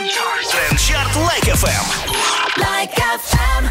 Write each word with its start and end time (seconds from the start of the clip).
Трендчарт 0.00 1.14
Like 1.14 1.44
FM. 1.44 2.58
Like 2.58 2.94
FM. 2.96 3.68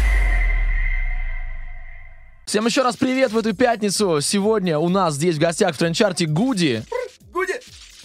Всем 2.46 2.66
еще 2.66 2.82
раз 2.82 2.96
привет 2.96 3.32
в 3.32 3.38
эту 3.38 3.52
пятницу. 3.52 4.20
Сегодня 4.20 4.78
у 4.78 4.88
нас 4.88 5.14
здесь 5.16 5.34
в 5.34 5.38
гостях 5.40 5.74
в 5.74 5.78
трендчарте 5.78 6.26
Гуди. 6.26 6.84
Гуди! 7.32 7.54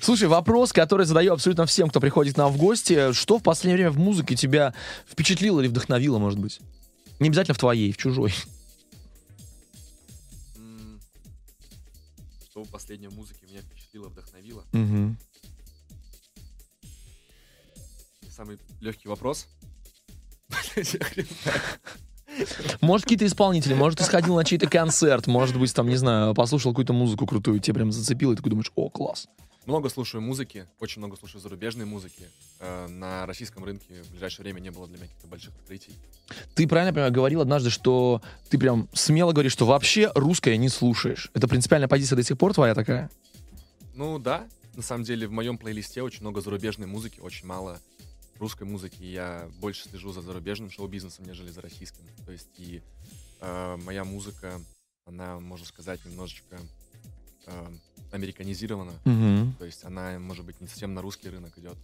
Слушай, 0.01 0.27
вопрос, 0.27 0.73
который 0.73 1.05
задаю 1.05 1.33
абсолютно 1.33 1.67
всем, 1.67 1.87
кто 1.87 1.99
приходит 1.99 2.33
к 2.33 2.37
нам 2.37 2.51
в 2.51 2.57
гости. 2.57 3.13
Что 3.13 3.37
в 3.37 3.43
последнее 3.43 3.75
время 3.75 3.91
в 3.91 3.99
музыке 3.99 4.35
тебя 4.35 4.73
впечатлило 5.07 5.61
или 5.61 5.67
вдохновило, 5.67 6.17
может 6.17 6.39
быть? 6.39 6.61
Не 7.19 7.27
обязательно 7.27 7.53
в 7.53 7.59
твоей, 7.59 7.91
в 7.91 7.97
чужой. 7.97 8.33
Что 12.49 12.63
в 12.63 12.69
последней 12.71 13.09
музыке 13.09 13.45
меня 13.47 13.61
впечатлило, 13.61 14.07
вдохновило? 14.09 14.63
Мгм. 14.71 15.15
Самый 18.35 18.57
легкий 18.81 19.07
вопрос. 19.07 19.47
Может, 22.81 23.05
какие-то 23.05 23.25
исполнители, 23.25 23.73
может, 23.73 23.99
ты 23.99 24.03
сходил 24.03 24.35
на 24.35 24.43
чей-то 24.43 24.67
концерт, 24.67 25.25
может 25.25 25.57
быть, 25.57 25.73
там, 25.73 25.87
не 25.87 25.95
знаю, 25.95 26.33
послушал 26.33 26.73
какую-то 26.73 26.91
музыку 26.91 27.25
крутую, 27.25 27.61
тебе 27.61 27.75
прям 27.75 27.93
зацепило, 27.93 28.33
и 28.33 28.35
ты 28.35 28.41
такой 28.41 28.49
думаешь, 28.49 28.73
о, 28.75 28.89
класс. 28.89 29.27
Много 29.65 29.87
слушаю 29.87 30.21
музыки, 30.21 30.67
очень 30.81 30.99
много 30.99 31.15
слушаю 31.15 31.39
зарубежной 31.41 31.85
музыки. 31.85 32.25
Э, 32.59 32.87
На 32.87 33.25
российском 33.25 33.63
рынке 33.63 34.03
в 34.03 34.11
ближайшее 34.11 34.43
время 34.43 34.59
не 34.59 34.69
было 34.69 34.85
для 34.85 34.97
меня 34.97 35.07
каких-то 35.07 35.27
больших 35.27 35.55
открытий. 35.55 35.93
Ты 36.55 36.67
правильно 36.67 36.93
понимаю, 36.93 37.13
говорил 37.13 37.39
однажды, 37.39 37.69
что 37.69 38.21
ты 38.49 38.57
прям 38.59 38.89
смело 38.93 39.31
говоришь, 39.31 39.53
что 39.53 39.65
вообще 39.65 40.11
русское 40.13 40.57
не 40.57 40.67
слушаешь. 40.67 41.31
Это 41.33 41.47
принципиальная 41.47 41.87
позиция 41.87 42.17
до 42.17 42.23
сих 42.23 42.37
пор 42.37 42.53
твоя 42.53 42.75
такая? 42.75 43.09
Ну 43.95 44.19
да, 44.19 44.45
на 44.75 44.83
самом 44.83 45.05
деле 45.05 45.25
в 45.25 45.31
моем 45.31 45.57
плейлисте 45.57 46.03
очень 46.03 46.21
много 46.21 46.41
зарубежной 46.41 46.85
музыки, 46.85 47.19
очень 47.21 47.47
мало 47.47 47.79
русской 48.37 48.63
музыки. 48.63 49.03
Я 49.03 49.49
больше 49.59 49.87
слежу 49.89 50.11
за 50.11 50.21
зарубежным 50.21 50.69
шоу-бизнесом, 50.69 51.25
нежели 51.25 51.49
за 51.49 51.61
российским. 51.61 52.03
То 52.25 52.31
есть 52.31 52.49
и 52.57 52.81
э, 53.41 53.77
моя 53.83 54.03
музыка, 54.03 54.61
она, 55.05 55.39
можно 55.39 55.65
сказать, 55.65 56.03
немножечко 56.05 56.59
э, 57.45 57.67
американизирована. 58.11 58.93
Угу. 59.05 59.53
То 59.59 59.65
есть 59.65 59.83
она, 59.83 60.19
может 60.19 60.45
быть, 60.45 60.59
не 60.61 60.67
совсем 60.67 60.93
на 60.93 61.01
русский 61.01 61.29
рынок 61.29 61.57
идет. 61.57 61.77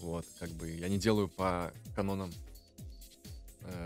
Вот, 0.00 0.26
как 0.38 0.50
бы 0.50 0.68
я 0.70 0.88
не 0.88 0.98
делаю 0.98 1.28
по 1.28 1.72
канонам 1.94 2.32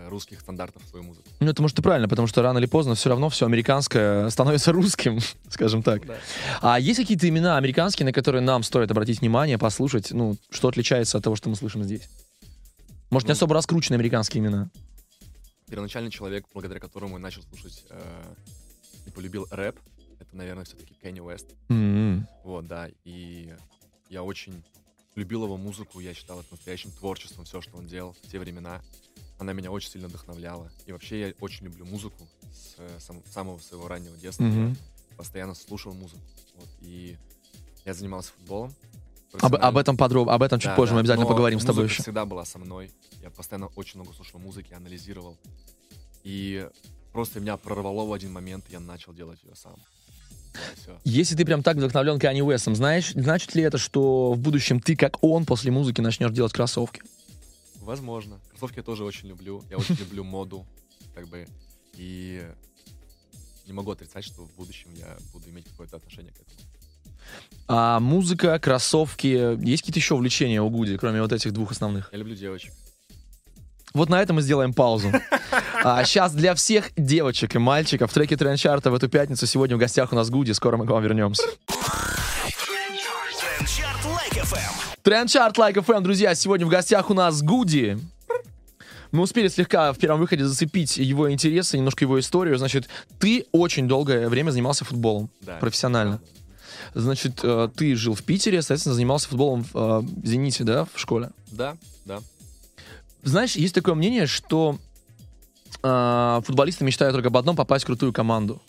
русских 0.09 0.39
стандартов 0.41 0.81
свою 0.89 1.05
музыку. 1.05 1.27
Ну, 1.39 1.49
это 1.49 1.61
может 1.61 1.77
и 1.79 1.81
правильно, 1.81 2.07
потому 2.07 2.27
что 2.27 2.41
рано 2.41 2.57
или 2.59 2.65
поздно 2.65 2.95
все 2.95 3.09
равно 3.09 3.29
все 3.29 3.45
американское 3.45 4.29
становится 4.31 4.71
русским, 4.71 5.19
скажем 5.49 5.83
так. 5.83 6.05
Да. 6.05 6.17
А 6.61 6.79
есть 6.79 6.99
какие-то 6.99 7.27
имена 7.27 7.57
американские, 7.57 8.05
на 8.05 8.13
которые 8.13 8.41
нам 8.41 8.63
стоит 8.63 8.89
обратить 8.91 9.21
внимание, 9.21 9.57
послушать, 9.57 10.11
ну, 10.11 10.37
что 10.49 10.67
отличается 10.69 11.17
от 11.17 11.23
того, 11.23 11.35
что 11.35 11.49
мы 11.49 11.55
слышим 11.55 11.83
здесь? 11.83 12.09
Может, 13.09 13.27
не 13.27 13.31
Ну. 13.31 13.37
особо 13.37 13.53
раскрученные 13.55 13.97
американские 13.97 14.43
имена? 14.43 14.69
Первоначальный 15.69 16.11
человек, 16.11 16.45
благодаря 16.53 16.79
которому 16.79 17.15
я 17.15 17.19
начал 17.19 17.41
слушать 17.43 17.85
э, 17.89 18.33
и 19.05 19.11
полюбил 19.11 19.47
рэп, 19.51 19.77
это, 20.19 20.35
наверное, 20.35 20.63
все-таки 20.65 20.95
Кенни 21.01 21.19
Уэст. 21.19 21.47
М-м. 21.69 22.27
Вот, 22.43 22.67
да. 22.67 22.87
И 23.03 23.53
я 24.09 24.23
очень 24.23 24.63
любил 25.15 25.43
его 25.43 25.57
музыку, 25.57 25.99
я 25.99 26.13
считал 26.13 26.39
это 26.39 26.47
настоящим 26.51 26.91
творчеством, 26.91 27.45
все, 27.45 27.61
что 27.61 27.77
он 27.77 27.87
делал 27.87 28.13
в 28.23 28.31
те 28.31 28.39
времена. 28.39 28.81
Она 29.39 29.53
меня 29.53 29.71
очень 29.71 29.91
сильно 29.91 30.07
вдохновляла. 30.07 30.71
И 30.85 30.91
вообще 30.91 31.19
я 31.19 31.33
очень 31.39 31.65
люблю 31.65 31.85
музыку 31.85 32.27
с 32.51 32.75
э, 32.79 32.97
сам- 32.99 33.21
самого 33.31 33.59
своего 33.59 33.87
раннего 33.87 34.15
детства. 34.17 34.43
Мгм. 34.43 34.75
Я 35.11 35.15
постоянно 35.17 35.53
слушал 35.53 35.93
музыку. 35.93 36.21
Вот, 36.55 36.67
и 36.81 37.17
я 37.85 37.93
занимался 37.93 38.31
футболом. 38.37 38.73
Об, 39.39 39.55
об 39.55 39.77
этом 39.77 39.97
подробно, 39.97 40.33
об 40.33 40.41
этом 40.41 40.59
чуть 40.59 40.71
Да, 40.71 40.75
позже 40.75 40.91
да, 40.91 40.95
мы 40.95 40.99
обязательно 41.01 41.25
но 41.25 41.29
поговорим 41.29 41.59
с 41.59 41.65
тобой 41.65 41.85
еще. 41.85 42.01
всегда 42.01 42.25
была 42.25 42.45
со 42.45 42.57
мной. 42.57 42.89
Я 43.21 43.29
постоянно 43.29 43.67
очень 43.75 43.99
много 43.99 44.13
слушал 44.15 44.39
музыки, 44.39 44.73
анализировал. 44.73 45.37
И 46.23 46.67
просто 47.11 47.39
меня 47.39 47.57
прорвало 47.57 48.05
в 48.05 48.13
один 48.13 48.31
момент, 48.31 48.65
я 48.69 48.79
начал 48.79 49.13
делать 49.13 49.43
ее 49.43 49.55
сам. 49.55 49.75
Все. 50.81 50.99
Если 51.03 51.35
ты 51.35 51.45
прям 51.45 51.61
так 51.61 51.77
вдохновлен 51.77 52.19
Канни 52.19 52.41
Уэстом, 52.41 52.75
знаешь, 52.75 53.11
значит 53.13 53.53
ли 53.53 53.61
это, 53.61 53.77
что 53.77 54.33
в 54.33 54.39
будущем 54.39 54.79
ты, 54.79 54.95
как 54.95 55.23
он, 55.23 55.45
после 55.45 55.69
музыки 55.71 56.01
начнешь 56.01 56.31
делать 56.31 56.53
кроссовки? 56.53 57.03
Возможно. 57.87 58.41
Кроссовки 58.49 58.79
я 58.79 58.83
тоже 58.83 59.05
очень 59.05 59.29
люблю. 59.29 59.63
Я 59.69 59.77
очень 59.77 59.95
люблю 59.95 60.25
моду. 60.25 60.65
Как 61.15 61.25
бы. 61.29 61.47
И 61.95 62.45
не 63.65 63.71
могу 63.71 63.91
отрицать, 63.91 64.25
что 64.25 64.41
в 64.41 64.53
будущем 64.55 64.89
я 64.93 65.15
буду 65.31 65.49
иметь 65.49 65.69
какое-то 65.69 65.95
отношение 65.95 66.33
к 66.33 66.35
этому. 66.35 66.59
А 67.69 68.01
музыка, 68.01 68.59
кроссовки, 68.59 69.57
есть 69.65 69.83
какие-то 69.83 69.99
еще 69.99 70.15
увлечения 70.15 70.61
у 70.61 70.69
Гуди, 70.69 70.97
кроме 70.97 71.21
вот 71.21 71.31
этих 71.31 71.53
двух 71.53 71.71
основных? 71.71 72.09
Я 72.11 72.17
люблю 72.17 72.35
девочек. 72.35 72.73
Вот 73.93 74.09
на 74.09 74.21
этом 74.21 74.35
мы 74.35 74.41
сделаем 74.41 74.73
паузу. 74.73 75.09
А 75.81 76.03
сейчас 76.03 76.33
для 76.33 76.55
всех 76.55 76.91
девочек 76.97 77.55
и 77.55 77.57
мальчиков 77.57 78.11
в 78.11 78.13
треке 78.13 78.35
в 78.35 78.95
эту 78.95 79.07
пятницу 79.07 79.47
сегодня 79.47 79.77
в 79.77 79.79
гостях 79.79 80.11
у 80.11 80.15
нас 80.17 80.29
Гуди. 80.29 80.51
Скоро 80.51 80.75
мы 80.75 80.85
к 80.85 80.89
вам 80.89 81.01
вернемся. 81.01 81.43
FM. 85.07 85.09
Трендчарт 85.09 85.57
Like 85.57 85.81
FM, 85.81 86.03
друзья, 86.03 86.35
сегодня 86.35 86.65
в 86.65 86.69
гостях 86.69 87.09
у 87.09 87.13
нас 87.13 87.41
Гуди. 87.41 87.97
Мы 89.13 89.23
успели 89.23 89.47
слегка 89.47 89.93
в 89.93 89.97
первом 89.97 90.19
выходе 90.19 90.45
зацепить 90.45 90.97
его 90.97 91.31
интересы, 91.31 91.77
немножко 91.77 92.03
его 92.03 92.19
историю. 92.19 92.57
Значит, 92.57 92.89
ты 93.17 93.45
очень 93.53 93.87
долгое 93.87 94.27
время 94.27 94.51
занимался 94.51 94.83
футболом 94.83 95.29
Да. 95.41 95.55
профессионально. 95.59 96.19
Значит, 96.93 97.39
э, 97.41 97.69
ты 97.73 97.95
жил 97.95 98.15
в 98.15 98.23
Питере, 98.23 98.61
соответственно, 98.61 98.95
занимался 98.95 99.29
футболом 99.29 99.63
в 99.63 99.69
э, 99.73 100.27
«Зените», 100.27 100.65
да, 100.65 100.85
в 100.93 100.99
школе? 100.99 101.29
Да, 101.51 101.77
да. 102.03 102.19
Знаешь, 103.23 103.55
есть 103.55 103.73
такое 103.75 103.95
мнение, 103.95 104.25
что 104.25 104.77
э, 105.83 106.41
футболисты 106.45 106.83
мечтают 106.83 107.13
только 107.15 107.29
об 107.29 107.37
одном— 107.37 107.55
попасть 107.57 107.83
в 107.85 107.87
крутую 107.87 108.11
команду. 108.11 108.61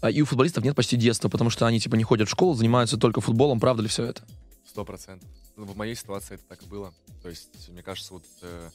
А, 0.00 0.10
И 0.10 0.22
у 0.22 0.24
футболистов 0.24 0.62
нет 0.62 0.76
почти 0.76 0.96
детства, 0.96 1.28
потому 1.28 1.50
что 1.50 1.66
они, 1.66 1.80
типа, 1.80 1.96
не 1.96 2.04
ходят 2.04 2.28
в 2.28 2.30
школу, 2.30 2.54
занимаются 2.54 2.96
только 2.96 3.20
футболом. 3.20 3.58
Правда 3.58 3.82
ли 3.82 3.88
все 3.88 4.04
это? 4.04 4.22
Сто 4.68 4.84
процентов. 4.84 5.28
В 5.56 5.74
моей 5.76 5.94
ситуации 5.94 6.34
это 6.34 6.44
так 6.44 6.62
и 6.62 6.66
было. 6.66 6.92
То 7.22 7.30
есть, 7.30 7.70
мне 7.70 7.82
кажется, 7.82 8.12
вот 8.12 8.24
э, 8.42 8.70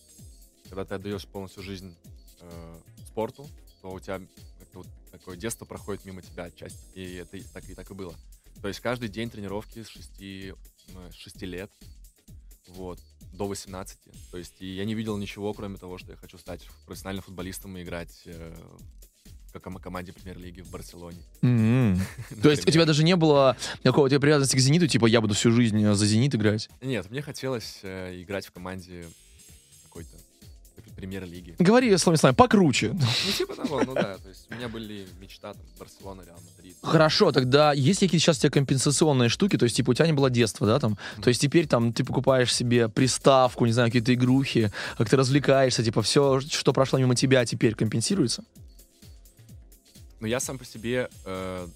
когда 0.63 0.85
ты 0.85 0.95
отдаешь 0.95 1.27
полностью 1.27 1.61
жизнь 1.61 1.95
э, 2.41 2.79
спорту, 3.05 3.47
то 3.81 3.91
у 3.91 3.99
тебя 3.99 4.19
как-то 4.59 4.79
вот 4.79 4.87
такое 5.11 5.37
детство 5.37 5.65
проходит 5.65 6.03
мимо 6.03 6.23
тебя 6.23 6.45
отчасти. 6.45 6.83
И 6.95 7.13
это 7.13 7.37
так 7.53 7.69
и 7.69 7.75
так 7.75 7.91
и 7.91 7.93
было. 7.93 8.15
То 8.59 8.67
есть 8.67 8.79
каждый 8.79 9.07
день 9.07 9.29
тренировки 9.29 9.83
с 9.83 9.87
6, 9.89 10.21
э, 10.21 10.55
с 11.11 11.15
6 11.15 11.41
лет 11.43 11.71
вот, 12.69 12.99
до 13.31 13.47
18. 13.47 13.99
То 14.31 14.37
есть 14.37 14.61
и 14.61 14.65
я 14.73 14.85
не 14.85 14.95
видел 14.95 15.17
ничего, 15.17 15.53
кроме 15.53 15.77
того, 15.77 15.99
что 15.99 16.11
я 16.11 16.17
хочу 16.17 16.39
стать 16.39 16.67
профессиональным 16.87 17.23
футболистом 17.23 17.77
и 17.77 17.83
играть 17.83 18.23
э, 18.25 18.55
в 19.53 19.59
ком- 19.59 19.78
команде 19.78 20.14
премьер-лиги 20.14 20.62
в 20.62 20.69
Барселоне. 20.72 21.19
М-м. 21.41 22.00
То 22.41 22.50
есть 22.50 22.68
у 22.68 22.72
тебя 22.72 22.86
даже 22.86 23.03
не 23.03 23.16
было 23.16 23.56
никакого 23.84 24.09
тебе 24.09 24.19
привязанности 24.19 24.56
к 24.56 24.59
«Зениту», 24.59 24.88
типа, 24.88 25.06
я 25.06 25.22
буду 25.22 25.34
всю 25.34 25.52
жизнь 25.52 25.84
э, 25.84 25.94
за 25.94 26.06
«Зенит» 26.06 26.36
играть? 26.36 26.69
Нет, 26.81 27.09
мне 27.09 27.22
хотелось 27.22 27.80
э, 27.84 28.22
играть 28.22 28.46
в 28.47 28.52
команде 28.52 29.06
какой-то 29.84 30.18
премьер-лиги. 30.96 31.56
Говори, 31.59 31.96
словами 31.97 32.18
словами, 32.18 32.36
покруче. 32.36 32.94
Ну, 32.94 33.31
типа 33.38 33.56
того, 33.56 33.81
ну 33.86 33.94
да. 33.94 34.18
То 34.18 34.30
есть 34.30 34.47
у 34.50 34.56
меня 34.56 34.69
были 34.69 35.06
мечта, 35.19 35.53
там, 35.53 35.62
Барселона, 35.80 36.22
Реал 36.22 36.40
Мадрид. 36.56 36.75
Хорошо, 36.81 37.31
тогда 37.31 37.74
есть 37.74 38.02
ли 38.02 38.08
какие-то 38.08 38.24
сейчас 38.24 38.38
у 38.38 38.41
тебя 38.41 38.52
компенсационные 38.52 39.30
штуки? 39.30 39.58
То 39.58 39.66
есть, 39.66 39.75
типа, 39.75 39.91
у 39.91 39.94
тебя 39.94 40.08
не 40.08 40.14
было 40.14 40.30
детства, 40.30 40.66
да, 40.66 40.80
там? 40.80 40.97
То 41.22 41.28
есть 41.30 41.41
теперь 41.41 41.68
там 41.68 41.94
ты 41.94 42.03
покупаешь 42.03 42.53
себе 42.53 42.90
приставку, 42.90 43.66
не 43.66 43.72
знаю, 43.74 43.90
какие-то 43.90 44.14
игрухи, 44.14 44.72
как 44.97 45.09
ты 45.09 45.18
развлекаешься, 45.18 45.84
типа, 45.84 46.02
все, 46.02 46.40
что 46.40 46.74
прошло 46.74 47.00
мимо 47.00 47.16
тебя, 47.16 47.46
теперь 47.46 47.75
компенсируется? 47.75 48.44
Но 50.23 50.28
я 50.28 50.39
сам 50.39 50.57
по 50.57 50.63
себе 50.63 51.09
э, 51.25 51.67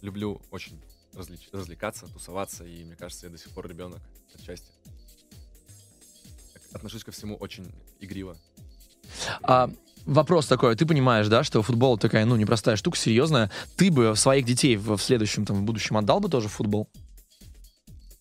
люблю 0.00 0.40
очень 0.50 0.80
различ- 1.12 1.50
развлекаться, 1.52 2.06
тусоваться, 2.06 2.64
и 2.64 2.82
мне 2.82 2.96
кажется, 2.96 3.26
я 3.26 3.30
до 3.30 3.36
сих 3.36 3.50
пор 3.50 3.68
ребенок 3.68 4.00
отчасти. 4.34 4.70
Отношусь 6.72 7.04
ко 7.04 7.10
всему 7.10 7.36
очень 7.36 7.70
игриво. 8.00 8.38
А 9.42 9.70
вопрос 10.06 10.46
такой, 10.46 10.74
ты 10.76 10.86
понимаешь, 10.86 11.28
да, 11.28 11.44
что 11.44 11.60
футбол 11.60 11.98
такая, 11.98 12.24
ну, 12.24 12.36
непростая 12.36 12.76
штука, 12.76 12.96
серьезная. 12.96 13.50
Ты 13.76 13.90
бы 13.90 14.16
своих 14.16 14.46
детей 14.46 14.78
в, 14.78 14.96
в 14.96 15.02
следующем, 15.02 15.44
там, 15.44 15.58
в 15.58 15.62
будущем 15.62 15.98
отдал 15.98 16.20
бы 16.20 16.30
тоже 16.30 16.48
в 16.48 16.52
футбол? 16.52 16.88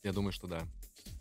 Я 0.04 0.12
думаю, 0.12 0.34
что 0.34 0.48
да. 0.48 0.60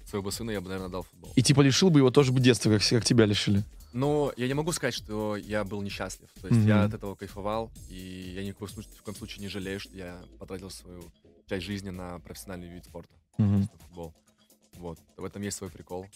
Своего 0.04 0.32
сына 0.32 0.50
я 0.50 0.60
бы, 0.60 0.66
наверное, 0.66 0.90
дал 0.90 1.04
футбол. 1.04 1.30
И 1.36 1.44
типа 1.44 1.60
лишил 1.60 1.90
бы 1.90 2.00
его 2.00 2.10
тоже 2.10 2.32
бы 2.32 2.40
детства, 2.40 2.72
как, 2.72 2.82
как 2.82 3.04
тебя 3.04 3.24
лишили? 3.24 3.62
Но 3.96 4.30
я 4.36 4.46
не 4.46 4.52
могу 4.52 4.72
сказать, 4.72 4.92
что 4.94 5.36
я 5.36 5.64
был 5.64 5.80
несчастлив. 5.80 6.28
То 6.42 6.48
есть 6.48 6.60
Мгм. 6.60 6.68
я 6.68 6.84
от 6.84 6.92
этого 6.92 7.14
кайфовал, 7.14 7.72
и 7.88 8.32
я 8.36 8.44
ни 8.44 8.52
в 8.52 8.56
коем 8.56 8.70
случае, 8.70 8.92
в 8.94 9.02
коем 9.02 9.16
случае 9.16 9.40
не 9.40 9.48
жалею, 9.48 9.80
что 9.80 9.96
я 9.96 10.20
потратил 10.38 10.68
свою 10.68 11.02
часть 11.48 11.64
жизни 11.64 11.88
на 11.88 12.18
профессиональный 12.18 12.68
вид 12.68 12.84
спорта, 12.84 13.14
на 13.38 13.66
футбол. 13.88 14.12
Вот. 14.74 14.98
В 15.16 15.24
этом 15.24 15.40
есть 15.40 15.56
свой 15.56 15.70
прикол. 15.70 16.06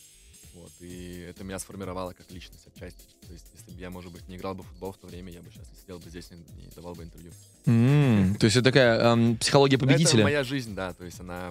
Вот. 0.55 0.71
И 0.81 1.21
это 1.31 1.43
меня 1.43 1.59
сформировало 1.59 2.13
как 2.13 2.31
личность 2.31 2.67
отчасти. 2.67 3.01
То 3.27 3.33
есть, 3.33 3.47
если 3.55 3.73
бы 3.73 3.81
я, 3.81 3.89
может 3.89 4.13
быть, 4.13 4.29
не 4.29 4.37
играл 4.37 4.55
бы 4.55 4.63
в 4.63 4.67
футбол 4.67 4.93
в 4.93 4.99
то 4.99 5.07
время, 5.07 5.33
я 5.33 5.41
бы 5.41 5.51
сейчас 5.51 5.67
не 5.71 5.77
сидел 5.81 5.99
бы 6.01 6.11
здесь 6.11 6.29
и 6.33 6.35
не 6.35 6.69
давал 6.77 6.95
бы 6.95 7.05
интервью. 7.05 7.33
М, 7.65 8.35
То 8.35 8.45
есть 8.45 8.57
это 8.57 8.65
такая 8.65 9.01
эм, 9.01 9.39
психология 9.39 9.79
победителя. 9.79 10.19
Это 10.19 10.25
моя 10.25 10.45
жизнь, 10.45 10.75
да, 10.75 10.93
то 10.93 11.05
есть 11.07 11.21
она 11.21 11.51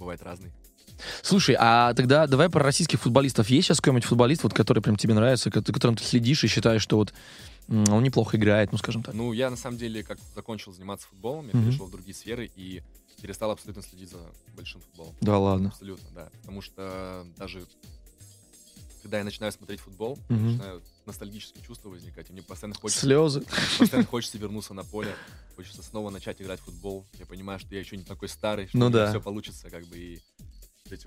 бывает 0.00 0.20
разной. 0.22 0.50
Слушай, 1.22 1.56
а 1.58 1.94
тогда 1.94 2.26
давай 2.26 2.48
про 2.50 2.62
российских 2.62 3.00
футболистов. 3.00 3.48
Есть 3.48 3.68
сейчас 3.68 3.80
какой-нибудь 3.80 4.04
футболист, 4.08 4.42
вот, 4.42 4.52
который 4.54 4.82
прям 4.82 4.96
тебе 4.96 5.14
нравится, 5.14 5.50
ко- 5.50 5.62
которым 5.62 5.96
ты 5.96 6.04
следишь 6.04 6.42
и 6.44 6.48
считаешь, 6.48 6.82
что 6.82 6.96
вот 6.96 7.14
он 7.68 8.02
неплохо 8.02 8.36
играет, 8.36 8.72
ну, 8.72 8.78
скажем 8.78 9.02
так? 9.04 9.14
Ну, 9.14 9.32
я 9.32 9.48
на 9.48 9.56
самом 9.56 9.78
деле, 9.78 10.02
как 10.02 10.18
закончил 10.34 10.72
заниматься 10.72 11.06
футболом, 11.08 11.46
я 11.48 11.54
Мгм. 11.56 11.68
перешел 11.68 11.86
в 11.86 11.90
другие 11.92 12.14
сферы 12.14 12.50
и 12.56 12.82
перестал 13.20 13.52
абсолютно 13.52 13.82
следить 13.82 14.10
за 14.10 14.18
большим 14.56 14.80
футболом. 14.80 15.14
Да 15.20 15.38
ладно. 15.38 15.68
Абсолютно, 15.68 16.08
да. 16.12 16.28
Потому 16.40 16.60
что 16.60 17.24
даже 17.38 17.64
когда 19.02 19.18
я 19.18 19.24
начинаю 19.24 19.50
смотреть 19.52 19.80
футбол, 19.80 20.16
Мгм. 20.28 20.46
начинают 20.52 20.84
ностальгические 21.06 21.64
чувства 21.64 21.88
возникать. 21.88 22.30
И 22.30 22.32
мне 22.32 22.42
постоянно 22.42 22.74
хочется, 22.76 23.00
Слезы. 23.00 23.42
постоянно 23.78 24.06
хочется 24.08 24.38
вернуться 24.38 24.74
на 24.74 24.84
поле, 24.84 25.16
хочется 25.56 25.82
снова 25.82 26.10
начать 26.10 26.40
играть 26.40 26.60
в 26.60 26.64
футбол. 26.64 27.04
Я 27.18 27.26
понимаю, 27.26 27.58
что 27.58 27.74
я 27.74 27.80
еще 27.80 27.96
не 27.96 28.04
такой 28.04 28.28
старый, 28.28 28.68
что 28.68 28.78
Ну 28.78 28.86
у 28.86 28.88
меня 28.90 29.04
да. 29.04 29.10
все 29.10 29.20
получится, 29.20 29.70
как 29.70 29.84
бы, 29.86 29.96
и 29.98 30.20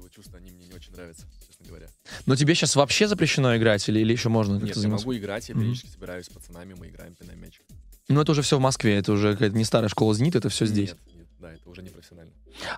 вот 0.01 0.11
чувства, 0.11 0.37
они 0.37 0.51
мне 0.51 0.65
не 0.65 0.73
очень 0.73 0.91
нравятся, 0.93 1.25
честно 1.47 1.65
говоря. 1.67 1.87
Но 2.25 2.35
тебе 2.35 2.55
сейчас 2.55 2.75
вообще 2.75 3.07
запрещено 3.07 3.55
играть 3.57 3.87
или, 3.89 3.99
или 3.99 4.11
еще 4.11 4.29
можно 4.29 4.57
Нет, 4.57 4.75
я 4.75 4.89
могу 4.89 5.15
играть, 5.15 5.49
я 5.49 5.55
периодически 5.55 5.87
собираюсь 5.87 6.25
с 6.25 6.29
пацанами, 6.29 6.73
мы 6.73 6.87
играем 6.89 7.15
пинай 7.15 7.35
мяч. 7.35 7.61
Ну, 8.07 8.21
это 8.21 8.31
уже 8.33 8.41
все 8.41 8.57
в 8.57 8.61
Москве, 8.61 8.95
это 8.97 9.11
уже 9.11 9.33
какая-то 9.33 9.55
не 9.55 9.63
старая 9.63 9.89
школа 9.89 10.13
«Зенит», 10.13 10.35
это 10.35 10.49
все 10.49 10.65
здесь. 10.65 10.89
Нет, 10.89 10.99
нет, 11.15 11.27
да, 11.39 11.53
это 11.53 11.69
уже 11.69 11.81
не 11.81 11.89
профессионально. 11.89 12.31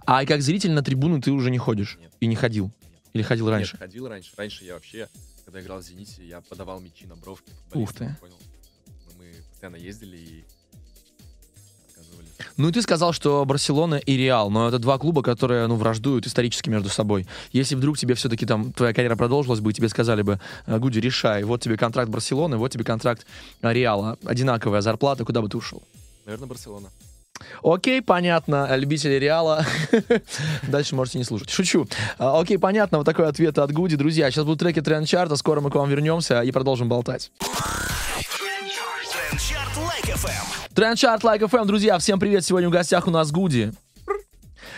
А 0.06 0.26
как 0.26 0.42
зритель 0.42 0.72
на 0.72 0.82
трибуну 0.82 1.22
ты 1.22 1.32
уже 1.32 1.52
не 1.52 1.58
ходишь? 1.58 1.98
Нет. 2.00 2.14
И 2.20 2.28
не 2.28 2.36
ходил? 2.36 2.66
Нет. 2.66 3.02
Или 3.14 3.24
ходил 3.24 3.50
раньше? 3.50 3.74
Нет, 3.74 3.80
ходил 3.80 4.08
раньше. 4.08 4.32
Раньше 4.38 4.64
я 4.64 4.76
вообще, 4.76 5.10
когда 5.44 5.62
играл 5.62 5.80
в 5.80 5.84
«Зените», 5.84 6.26
я 6.26 6.42
подавал 6.42 6.80
мячи 6.80 7.06
на 7.06 7.16
бровки. 7.16 7.52
Ух 7.74 7.94
ты. 7.94 8.16
Понял. 8.22 8.38
Мы 9.18 9.34
постоянно 9.50 9.76
ездили 9.76 10.18
и. 10.18 10.46
Ну, 12.56 12.70
и 12.70 12.72
ты 12.72 12.82
сказал, 12.82 13.14
что 13.14 13.44
Барселона 13.46 13.96
и 13.96 14.16
Реал, 14.16 14.50
но 14.50 14.70
это 14.70 14.80
два 14.80 14.98
клуба, 14.98 15.22
которые, 15.22 15.68
ну, 15.68 15.76
враждуют 15.76 16.26
исторически 16.26 16.70
между 16.70 16.90
собой. 16.90 17.28
Если 17.52 17.76
вдруг 17.76 17.98
тебе 17.98 18.16
все-таки 18.16 18.46
там 18.46 18.72
твоя 18.72 18.94
карьера 18.94 19.16
продолжилась 19.16 19.60
бы, 19.60 19.72
и 19.72 19.74
тебе 19.74 19.90
сказали 19.90 20.22
бы, 20.22 20.40
«Э, 20.66 20.80
Гуди, 20.80 21.00
решай, 21.00 21.44
вот 21.44 21.62
тебе 21.62 21.78
контракт 21.78 22.10
Барселоны, 22.10 22.58
вот 22.58 22.72
тебе 22.72 22.84
контракт 22.84 23.26
э, 23.62 23.74
Реала, 23.74 24.18
одинаковая 24.26 24.82
зарплата, 24.82 25.26
куда 25.26 25.42
бы 25.42 25.50
ты 25.50 25.58
ушел? 25.58 25.84
Наверное, 26.26 26.48
Барселона. 26.48 26.90
Окей, 27.64 28.02
понятно, 28.02 28.76
любители 28.76 29.14
Реала. 29.14 29.66
Дальше 30.68 30.96
можете 30.96 31.18
не 31.18 31.24
слушать. 31.24 31.50
Шучу. 31.50 31.88
А, 32.18 32.40
Окей, 32.40 32.58
понятно, 32.58 32.98
вот 33.00 33.06
такой 33.06 33.28
ответ 33.28 33.58
от 33.60 33.72
Гуди. 33.72 33.96
Друзья, 33.96 34.30
сейчас 34.32 34.46
будут 34.46 34.60
треки 34.60 34.82
тренд-чарта, 34.82 35.36
скоро 35.36 35.62
мы 35.62 35.70
к 35.70 35.76
вам 35.76 35.90
вернемся 35.90 36.42
и 36.42 36.52
продолжим 36.52 36.90
болтать. 36.90 37.32
Трендчарт 39.38 39.78
Лайк 39.78 40.18
FM. 40.78 40.82
Тренд-чарт 40.82 41.24
Like 41.24 41.40
FM, 41.40 41.66
друзья, 41.66 41.98
всем 41.98 42.20
привет. 42.20 42.46
Сегодня 42.46 42.70
в 42.70 42.72
гостях 42.72 43.08
у 43.08 43.12
нас 43.12 43.32
Гуди. 43.32 43.72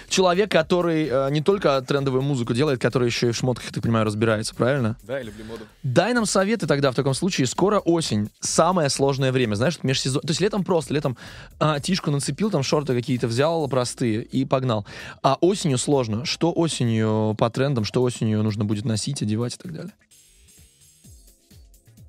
Человек, 0.07 0.49
который 0.49 1.07
э, 1.07 1.29
не 1.29 1.41
только 1.41 1.81
трендовую 1.81 2.23
музыку 2.23 2.53
делает, 2.53 2.81
который 2.81 3.07
еще 3.07 3.27
и 3.27 3.31
в 3.31 3.35
шмотках, 3.35 3.65
я 3.65 3.71
так 3.71 3.83
понимаю, 3.83 4.05
разбирается, 4.05 4.55
правильно? 4.55 4.95
Да, 5.03 5.17
я 5.17 5.23
люблю 5.23 5.45
моду. 5.45 5.65
Дай 5.83 6.13
нам 6.13 6.25
советы 6.25 6.67
тогда 6.67 6.91
в 6.91 6.95
таком 6.95 7.13
случае. 7.13 7.47
Скоро 7.47 7.79
осень, 7.79 8.29
самое 8.39 8.89
сложное 8.89 9.31
время, 9.31 9.55
знаешь, 9.55 9.75
вот 9.75 9.83
межсезон... 9.83 10.21
То 10.21 10.29
есть 10.29 10.41
летом 10.41 10.63
просто, 10.63 10.93
летом 10.93 11.17
а, 11.59 11.79
тишку 11.79 12.11
нацепил, 12.11 12.49
там 12.49 12.63
шорты 12.63 12.95
какие-то 12.95 13.27
взял 13.27 13.67
простые 13.67 14.23
и 14.23 14.45
погнал. 14.45 14.85
А 15.21 15.37
осенью 15.41 15.77
сложно. 15.77 16.25
Что 16.25 16.51
осенью 16.53 17.35
по 17.37 17.49
трендам, 17.49 17.83
что 17.83 18.01
осенью 18.01 18.41
нужно 18.41 18.63
будет 18.65 18.85
носить, 18.85 19.21
одевать 19.21 19.55
и 19.55 19.57
так 19.57 19.73
далее? 19.73 19.93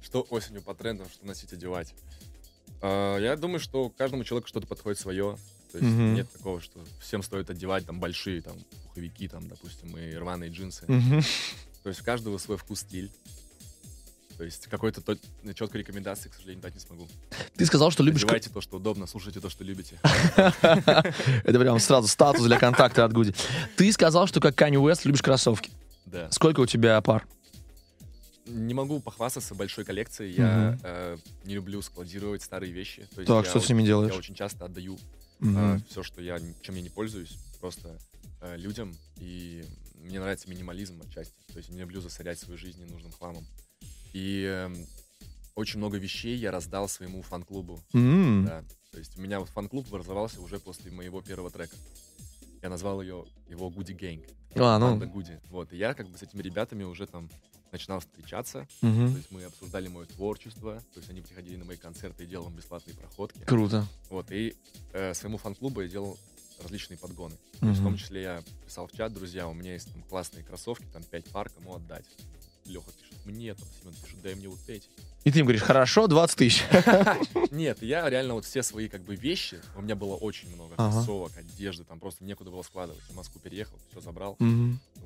Что 0.02 0.26
осенью 0.30 0.62
по 0.62 0.74
трендам, 0.74 1.06
что 1.12 1.26
носить, 1.26 1.52
одевать? 1.52 1.92
А, 2.82 3.18
Я 3.18 3.36
думаю, 3.36 3.60
что 3.60 3.90
каждому 3.90 4.24
человеку 4.24 4.48
что-то 4.48 4.66
подходит 4.66 4.98
свое. 4.98 5.36
То 5.72 5.78
есть 5.78 5.90
Мгм. 5.90 6.14
нет 6.14 6.32
такого, 6.32 6.60
что 6.60 6.80
всем 7.00 7.22
стоит 7.22 7.48
одевать 7.48 7.86
там 7.86 8.00
большие 8.00 8.42
там 8.42 8.56
пуховики, 8.82 9.28
там, 9.28 9.46
допустим, 9.48 9.96
и 9.96 10.14
рваные 10.14 10.50
джинсы. 10.50 10.84
Мгм. 10.88 11.22
То 11.82 11.88
есть 11.88 12.00
у 12.00 12.04
каждого 12.04 12.38
свой 12.38 12.56
вкус, 12.58 12.80
стиль. 12.80 13.10
То 14.36 14.44
есть 14.44 14.66
какой-то 14.68 15.00
тот- 15.02 15.20
четкой 15.54 15.82
рекомендации, 15.82 16.28
к 16.30 16.34
сожалению, 16.34 16.62
дать 16.62 16.74
не 16.74 16.80
смогу. 16.80 17.06
Ты 17.56 17.66
сказал, 17.66 17.90
что 17.90 18.02
любишь... 18.02 18.22
Одевайте 18.22 18.48
то, 18.50 18.60
что 18.62 18.78
удобно, 18.78 19.06
слушайте 19.06 19.38
то, 19.38 19.50
что 19.50 19.64
любите. 19.64 20.00
Это 20.62 21.58
прям 21.58 21.78
сразу 21.78 22.08
статус 22.08 22.44
для 22.44 22.58
контакта 22.58 23.04
от 23.04 23.12
Гуди. 23.12 23.34
Ты 23.76 23.92
сказал, 23.92 24.26
что 24.26 24.40
как 24.40 24.54
Канни 24.56 24.76
Уэст 24.78 25.04
любишь 25.04 25.22
кроссовки. 25.22 25.70
Да. 26.06 26.30
Сколько 26.30 26.60
у 26.60 26.66
тебя 26.66 27.00
пар? 27.02 27.26
Не 28.50 28.74
могу 28.74 29.00
похвастаться 29.00 29.54
большой 29.54 29.84
коллекцией. 29.84 30.34
Я 30.34 30.78
э, 30.82 31.16
не 31.44 31.54
люблю 31.54 31.80
складировать 31.82 32.42
старые 32.42 32.72
вещи. 32.72 33.06
То 33.14 33.20
есть 33.20 33.26
Так, 33.28 33.44
я 33.44 33.50
что 33.50 33.60
с 33.60 33.68
ними 33.68 33.82
делаешь? 33.84 34.12
Я 34.12 34.18
очень 34.18 34.34
часто 34.34 34.64
отдаю 34.66 34.98
Мгм. 35.38 35.82
все, 35.88 36.02
что 36.02 36.20
я, 36.20 36.38
чем 36.62 36.74
я 36.74 36.82
не 36.82 36.90
пользуюсь, 36.90 37.36
просто 37.60 37.98
э, 38.42 38.56
людям. 38.56 38.94
И 39.18 39.64
мне 39.94 40.20
нравится 40.20 40.48
минимализм 40.50 41.00
отчасти. 41.02 41.34
То 41.52 41.58
есть 41.58 41.70
не 41.70 41.78
люблю 41.78 42.00
засорять 42.00 42.38
свою 42.38 42.58
жизнь 42.58 42.82
ненужным 42.84 43.12
хламом. 43.12 43.46
И 44.12 44.44
эм, 44.44 44.86
очень 45.54 45.78
много 45.78 45.98
вещей 45.98 46.36
я 46.36 46.50
раздал 46.50 46.88
своему 46.88 47.22
фан-клубу. 47.22 47.80
М. 47.94 48.44
Да. 48.46 48.64
То 48.92 48.98
есть 48.98 49.16
у 49.16 49.20
меня 49.20 49.38
вот 49.40 49.48
фан-клуб 49.50 49.86
образовался 49.88 50.40
уже 50.40 50.58
после 50.58 50.90
моего 50.90 51.20
первого 51.22 51.50
трека. 51.50 51.76
Я 52.62 52.68
назвал 52.68 53.00
ее 53.00 53.24
его 53.48 53.70
Гуди 53.70 53.92
Гэнг. 53.92 54.24
А, 54.56 54.78
ну. 54.78 54.98
Гуди. 55.06 55.38
Вот. 55.50 55.72
И 55.72 55.76
я 55.76 55.94
как 55.94 56.08
бы 56.08 56.18
с 56.18 56.22
этими 56.22 56.42
ребятами 56.42 56.82
уже 56.82 57.06
там 57.06 57.30
начинал 57.72 58.00
встречаться. 58.00 58.66
Мгм. 58.82 59.12
То 59.12 59.16
есть 59.18 59.30
мы 59.30 59.44
обсуждали 59.44 59.88
мое 59.88 60.06
творчество. 60.06 60.80
То 60.92 60.98
есть 60.98 61.10
они 61.10 61.20
приходили 61.20 61.56
на 61.56 61.64
мои 61.64 61.76
концерты 61.76 62.24
и 62.24 62.26
делал 62.26 62.48
им 62.48 62.56
бесплатные 62.56 62.96
проходки. 62.96 63.40
Круто. 63.44 63.86
Вот. 64.08 64.30
И 64.30 64.56
э, 64.92 65.14
своему 65.14 65.38
фан-клубу 65.38 65.80
я 65.82 65.88
делал 65.88 66.18
различные 66.62 66.98
подгоны. 66.98 67.36
То 67.60 67.66
есть 67.66 67.80
в 67.80 67.82
том 67.82 67.96
числе 67.96 68.22
я 68.22 68.42
писал 68.64 68.86
в 68.86 68.92
чат, 68.92 69.12
друзья, 69.12 69.48
у 69.48 69.54
меня 69.54 69.72
есть 69.72 69.92
там 69.92 70.02
классные 70.02 70.44
кроссовки, 70.44 70.86
там 70.92 71.02
5 71.02 71.30
пар, 71.30 71.48
кому 71.50 71.74
отдать. 71.74 72.04
Леха 72.70 72.90
пишет, 72.92 73.14
мне, 73.24 73.54
там, 73.54 73.66
Семен 73.80 73.94
пишет, 74.02 74.22
дай 74.22 74.34
мне 74.34 74.48
вот 74.48 74.58
эти. 74.68 74.88
И 75.24 75.30
ты 75.30 75.40
им 75.40 75.44
говоришь, 75.44 75.62
хорошо, 75.62 76.06
20 76.06 76.36
тысяч. 76.36 76.64
Нет, 77.50 77.82
я 77.82 78.08
реально 78.08 78.34
вот 78.34 78.44
все 78.44 78.62
свои 78.62 78.88
как 78.88 79.02
бы 79.02 79.16
вещи, 79.16 79.60
у 79.76 79.82
меня 79.82 79.94
было 79.96 80.14
очень 80.14 80.52
много 80.54 80.76
кроссовок, 80.76 81.32
одежды, 81.36 81.84
там 81.84 82.00
просто 82.00 82.24
некуда 82.24 82.50
было 82.50 82.62
складывать. 82.62 83.02
В 83.02 83.14
Москву 83.14 83.40
переехал, 83.40 83.76
все 83.90 84.00
забрал, 84.00 84.36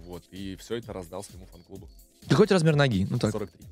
вот, 0.06 0.22
и 0.30 0.56
все 0.56 0.76
это 0.76 0.92
раздал 0.92 1.24
своему 1.24 1.46
фан-клубу. 1.46 1.88
У 2.26 2.28
тебя 2.28 2.54
размер 2.54 2.76
ноги? 2.76 3.06
Ну 3.10 3.18
так. 3.18 3.32
43. 3.32 3.66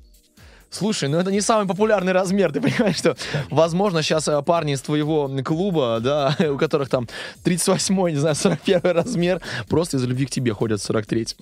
Слушай, 0.73 1.07
ну 1.07 1.17
это 1.19 1.31
не 1.31 1.39
самый 1.41 1.67
популярный 1.67 2.13
размер, 2.13 2.51
ты 2.51 2.59
понимаешь, 2.59 2.97
что, 2.97 3.15
возможно, 3.51 4.01
сейчас 4.01 4.27
э, 4.27 4.41
парни 4.41 4.73
из 4.73 4.81
твоего 4.81 5.29
клуба, 5.43 5.99
да, 6.01 6.35
у 6.51 6.57
которых 6.57 6.89
там 6.89 7.07
38 7.43 8.09
не 8.09 8.15
знаю, 8.15 8.35
41 8.35 8.81
размер, 8.91 9.39
просто 9.69 9.97
из 9.97 10.03
любви 10.05 10.25
к 10.25 10.31
тебе 10.31 10.51
ходят 10.53 10.81
в 10.81 10.83
43 10.83 11.25
ты, 11.25 11.35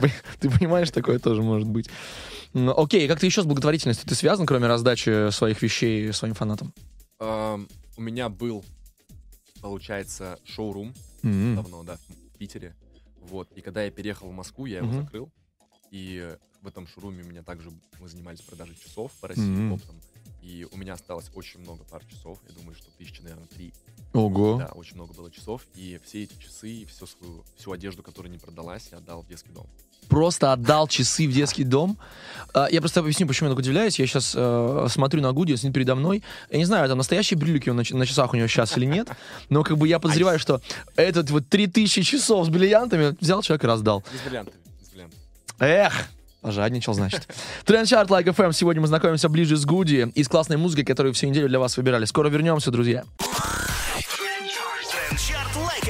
пон- 0.00 0.10
ты 0.38 0.50
понимаешь, 0.50 0.90
такое 0.90 1.18
тоже 1.18 1.42
может 1.42 1.66
быть. 1.66 1.88
Окей, 2.54 3.08
как 3.08 3.20
ты 3.20 3.26
еще 3.26 3.40
с 3.40 3.46
благотворительностью? 3.46 4.06
Ты 4.06 4.14
связан, 4.14 4.44
кроме 4.44 4.66
раздачи 4.66 5.30
своих 5.30 5.62
вещей 5.62 6.12
своим 6.12 6.34
фанатам? 6.34 6.74
Ам, 7.20 7.66
у 7.96 8.02
меня 8.02 8.28
был, 8.28 8.62
получается, 9.62 10.38
шоурум 10.44 10.92
давно, 11.22 11.84
да, 11.84 11.96
в 12.34 12.38
Питере. 12.38 12.74
Вот. 13.22 13.48
И 13.56 13.62
когда 13.62 13.82
я 13.82 13.90
переехал 13.90 14.28
в 14.28 14.32
Москву, 14.32 14.66
я 14.66 14.78
его 14.78 14.92
закрыл. 14.92 15.30
И 15.92 16.18
э, 16.20 16.36
в 16.62 16.66
этом 16.66 16.86
шоуруме 16.88 17.22
у 17.22 17.26
меня 17.26 17.42
также 17.42 17.70
мы 18.00 18.08
занимались 18.08 18.40
продажей 18.40 18.74
часов 18.82 19.12
по 19.20 19.28
России 19.28 19.42
Мгм. 19.42 19.74
оптом. 19.74 19.96
И 20.42 20.66
у 20.72 20.76
меня 20.76 20.94
осталось 20.94 21.30
очень 21.34 21.60
много 21.60 21.84
пар 21.84 22.02
часов. 22.06 22.40
Я 22.48 22.54
думаю, 22.54 22.74
что 22.74 22.90
тысячи, 22.98 23.20
наверное, 23.20 23.46
три. 23.46 23.72
Ого. 24.12 24.56
Да, 24.58 24.66
очень 24.74 24.96
много 24.96 25.12
было 25.14 25.30
часов. 25.30 25.62
И 25.76 26.00
все 26.04 26.24
эти 26.24 26.34
часы, 26.42 26.68
и 26.68 26.84
всю 26.86 27.06
свою, 27.06 27.44
всю 27.56 27.70
одежду, 27.70 28.02
которая 28.02 28.32
не 28.32 28.38
продалась, 28.38 28.88
я 28.90 28.98
отдал 28.98 29.22
в 29.22 29.28
детский 29.28 29.50
дом. 29.50 29.66
Просто 30.08 30.52
отдал 30.52 30.88
часы 30.88 31.28
в 31.28 31.32
детский 31.32 31.62
дом. 31.62 31.96
А, 32.54 32.66
Я 32.70 32.80
просто 32.80 33.00
объясню, 33.00 33.28
почему 33.28 33.50
я 33.50 33.54
так 33.54 33.60
удивляюсь. 33.60 33.98
Я 34.00 34.06
сейчас 34.06 34.30
смотрю 34.92 35.20
на 35.22 35.32
Гуди, 35.32 35.52
он 35.52 35.58
сидит 35.58 35.74
передо 35.74 35.94
мной. 35.94 36.24
Я 36.50 36.58
не 36.58 36.64
знаю, 36.64 36.88
там 36.88 36.98
настоящие 36.98 37.38
брюлики 37.38 37.68
он 37.70 37.76
на, 37.76 37.84
на 37.90 38.06
часах 38.06 38.32
у 38.32 38.36
него 38.36 38.48
сейчас 38.48 38.76
или 38.76 38.86
нет. 38.86 39.08
Но 39.48 39.62
как 39.62 39.78
бы 39.78 39.86
я 39.86 40.00
подозреваю, 40.00 40.38
что 40.40 40.60
этот 40.96 41.30
вот 41.30 41.48
3000 41.48 42.02
часов 42.02 42.46
с 42.46 42.48
бриллиантами 42.48 43.16
взял 43.20 43.42
человек 43.42 43.62
и 43.62 43.66
раздал. 43.68 44.02
С 44.20 44.24
бриллиантами. 44.24 44.56
Эх, 45.58 46.08
пожадничал, 46.40 46.94
значит. 46.94 47.28
Трендчарт 47.64 48.10
Like 48.10 48.24
FM. 48.26 48.52
Сегодня 48.52 48.80
мы 48.82 48.88
знакомимся 48.88 49.28
ближе 49.28 49.56
с 49.56 49.64
Гуди 49.64 50.10
и 50.14 50.22
с 50.22 50.28
классной 50.28 50.56
музыкой, 50.56 50.84
которую 50.84 51.14
всю 51.14 51.28
неделю 51.28 51.48
для 51.48 51.58
вас 51.58 51.76
выбирали. 51.76 52.04
Скоро 52.04 52.28
вернемся, 52.28 52.70
друзья. 52.70 53.04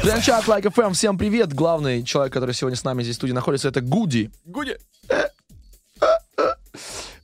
Трендчарт 0.03 0.47
Like 0.47 0.65
FM. 0.65 0.95
Всем 0.95 1.17
привет. 1.17 1.53
Главный 1.53 2.03
человек, 2.03 2.33
который 2.33 2.55
сегодня 2.55 2.77
с 2.77 2.85
нами 2.85 3.03
здесь 3.03 3.15
в 3.15 3.19
студии 3.19 3.33
находится, 3.33 3.69
это 3.69 3.81
Гуди. 3.81 4.31
Гуди! 4.45 4.77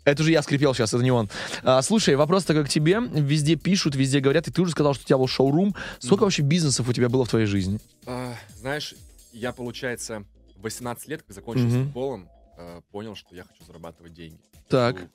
Это 0.04 0.22
уже 0.22 0.32
я 0.32 0.40
скрипел 0.42 0.72
сейчас, 0.72 0.94
это 0.94 1.02
не 1.02 1.10
он. 1.10 1.28
А, 1.62 1.82
слушай, 1.82 2.16
вопрос 2.16 2.44
такой 2.44 2.64
к 2.64 2.68
тебе. 2.70 2.98
Везде 2.98 3.56
пишут, 3.56 3.94
везде 3.94 4.20
говорят, 4.20 4.48
и 4.48 4.50
ты 4.50 4.62
уже 4.62 4.72
сказал, 4.72 4.94
что 4.94 5.02
у 5.02 5.06
тебя 5.06 5.18
был 5.18 5.28
шоурум. 5.28 5.74
Сколько 5.98 6.22
вообще 6.22 6.40
бизнесов 6.40 6.88
у 6.88 6.92
тебя 6.94 7.10
было 7.10 7.26
в 7.26 7.28
твоей 7.28 7.44
жизни? 7.44 7.78
А, 8.06 8.32
знаешь, 8.58 8.94
я, 9.34 9.52
получается, 9.52 10.24
18 10.62 11.08
лет, 11.08 11.22
как 11.22 11.34
закончил 11.34 11.64
Мгм. 11.66 11.84
футболом, 11.84 12.28
а, 12.56 12.80
понял, 12.90 13.14
что 13.14 13.34
я 13.34 13.44
хочу 13.44 13.64
зарабатывать 13.64 14.14
деньги. 14.14 14.40
Так. 14.68 15.00
Ну, 15.00 15.08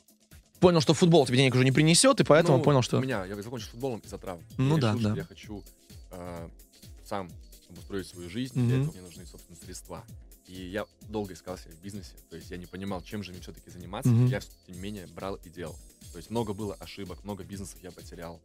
Понял, 0.59 0.79
что 0.79 0.93
футбол 0.93 1.25
тебе 1.25 1.37
денег 1.39 1.55
уже 1.55 1.65
не 1.65 1.73
принесет, 1.73 2.21
и 2.21 2.23
поэтому 2.23 2.57
Ну, 2.59 2.63
понял, 2.63 2.81
что... 2.81 2.97
У 2.97 3.01
меня, 3.01 3.25
я 3.25 3.35
закончил 3.35 3.67
футболом 3.71 3.99
из-за 3.99 4.17
травм. 4.17 4.41
Ну 4.57 4.75
я 4.75 4.81
да, 4.81 4.93
решил, 4.93 5.09
да. 5.09 5.15
я 5.15 5.23
хочу 5.25 5.63
э, 6.11 6.49
сам 7.05 7.29
обустроить 7.69 8.07
свою 8.07 8.29
жизнь, 8.29 8.53
для 8.53 8.63
Мгм. 8.77 8.81
этого 8.83 8.93
мне 8.93 9.01
нужны, 9.01 9.25
собственно, 9.25 9.57
средства. 9.57 10.05
И 10.47 10.53
я 10.53 10.85
долго 11.09 11.33
искал 11.33 11.57
себя 11.57 11.71
в 11.71 11.81
бизнесе, 11.81 12.13
то 12.29 12.37
есть 12.37 12.49
я 12.49 12.55
не 12.57 12.65
понимал, 12.65 13.01
чем 13.01 13.23
же 13.23 13.31
мне 13.31 13.41
все-таки 13.41 13.69
заниматься. 13.71 14.09
Мгм. 14.11 14.27
Я, 14.27 14.39
тем 14.39 14.75
не 14.75 14.79
менее, 14.79 15.07
брал 15.07 15.35
и 15.35 15.49
делал. 15.49 15.75
То 16.13 16.17
есть 16.17 16.29
много 16.29 16.53
было 16.53 16.75
ошибок, 16.75 17.23
много 17.25 17.43
бизнесов 17.43 17.79
я 17.83 17.91
потерял. 17.91 18.39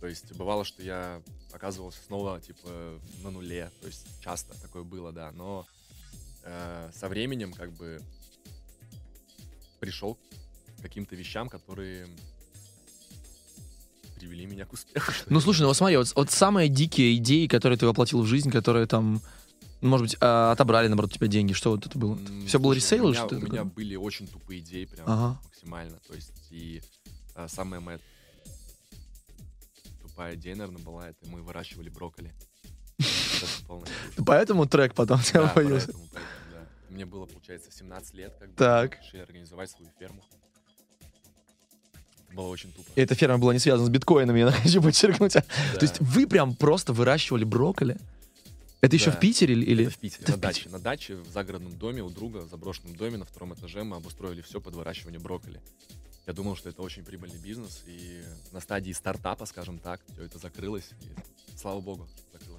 То 0.00 0.06
есть 0.06 0.32
бывало, 0.34 0.64
что 0.64 0.82
я 0.82 1.20
оказывался 1.52 1.98
снова, 2.06 2.40
типа, 2.40 3.00
на 3.24 3.30
нуле. 3.30 3.70
То 3.80 3.88
есть 3.88 4.06
часто 4.22 4.54
такое 4.60 4.84
было, 4.84 5.10
да. 5.10 5.32
Но 5.32 5.66
э, 6.48 6.90
со 6.94 7.08
временем, 7.08 7.52
как 7.52 7.72
бы, 7.72 8.00
пришел 9.80 10.14
к 10.78 10.82
каким-то 10.82 11.14
вещам, 11.16 11.48
которые 11.48 12.08
привели 14.16 14.46
меня 14.46 14.64
к 14.64 14.72
успеху. 14.72 15.12
Ну 15.28 15.40
слушай, 15.40 15.60
ну 15.62 15.68
вот 15.68 15.76
смотри, 15.76 15.96
вот, 15.96 16.12
вот 16.16 16.30
самые 16.30 16.68
дикие 16.68 17.16
идеи, 17.16 17.46
которые 17.46 17.78
ты 17.78 17.86
воплотил 17.86 18.22
в 18.22 18.26
жизнь, 18.26 18.50
которые 18.50 18.86
там, 18.86 19.20
может 19.80 20.06
быть, 20.06 20.16
а, 20.20 20.52
отобрали, 20.52 20.88
наоборот, 20.88 21.12
у 21.12 21.14
тебя 21.14 21.28
деньги, 21.28 21.52
что 21.52 21.70
вот 21.70 21.86
это 21.86 21.96
было? 21.98 22.16
М, 22.16 22.46
Все 22.46 22.58
было 22.58 22.72
ресейл 22.72 23.04
или 23.08 23.12
меня, 23.16 23.26
что 23.26 23.36
У 23.36 23.40
меня 23.40 23.64
были 23.64 23.94
очень 23.94 24.26
тупые 24.26 24.60
идеи, 24.60 24.86
прям 24.86 25.06
Ага. 25.08 25.40
максимально. 25.44 25.98
То 26.08 26.14
есть 26.14 26.32
и 26.50 26.82
а, 27.34 27.46
самая 27.48 27.80
моя 27.80 28.00
тупая 30.02 30.34
идея, 30.34 30.56
наверное, 30.56 30.82
была, 30.82 31.08
это 31.10 31.28
мы 31.28 31.42
выращивали 31.42 31.88
брокколи. 31.88 32.34
Поэтому 34.26 34.66
трек 34.66 34.94
потом 34.94 35.20
у 35.20 35.22
тебя 35.22 35.46
появился. 35.48 35.92
Мне 36.88 37.04
было, 37.04 37.26
получается, 37.26 37.70
17 37.70 38.14
лет, 38.14 38.34
как. 38.38 38.54
Так. 38.56 39.02
Решили 39.02 39.22
организовать 39.22 39.70
свою 39.70 39.90
ферму. 39.98 40.22
Это 42.26 42.34
было 42.36 42.48
очень 42.48 42.72
тупо. 42.72 42.88
И 42.94 43.00
эта 43.00 43.14
ферма 43.14 43.38
была 43.38 43.52
не 43.52 43.58
связана 43.58 43.86
с 43.86 43.90
биткоинами, 43.90 44.40
я 44.40 44.50
хочу 44.52 44.82
подчеркнуть. 44.82 45.32
То 45.32 45.44
есть 45.80 46.00
вы 46.00 46.26
прям 46.26 46.54
просто 46.54 46.92
выращивали 46.92 47.44
брокколи? 47.44 47.96
Это 48.80 48.94
еще 48.94 49.10
Да. 49.10 49.16
в 49.16 49.20
Питере 49.20 49.54
или... 49.54 49.64
или- 49.64 49.84
Это 49.86 49.94
в 49.94 49.98
Питере, 49.98 50.22
Это 50.22 50.32
на 50.32 50.36
в 50.36 50.40
даче. 50.40 50.68
На 50.68 50.78
даче, 50.78 51.16
в 51.16 51.28
загородном 51.30 51.76
доме 51.76 52.02
у 52.02 52.10
друга, 52.10 52.38
в 52.38 52.48
заброшенном 52.48 52.94
доме 52.96 53.16
на 53.18 53.24
втором 53.24 53.54
этаже 53.54 53.82
мы 53.82 53.96
обустроили 53.96 54.40
все 54.40 54.60
под 54.60 54.74
выращивание 54.76 55.18
брокколи. 55.18 55.60
Я 56.28 56.32
думал, 56.32 56.54
что 56.56 56.68
это 56.68 56.82
очень 56.82 57.04
прибыльный 57.04 57.38
бизнес, 57.40 57.82
и 57.86 58.22
на 58.52 58.60
стадии 58.60 58.92
стартапа, 58.92 59.46
скажем 59.46 59.78
так, 59.78 60.00
все 60.12 60.22
это 60.24 60.38
закрылось, 60.38 60.90
и 61.00 61.56
слава 61.58 61.80
богу, 61.80 62.06
закрылось. 62.32 62.57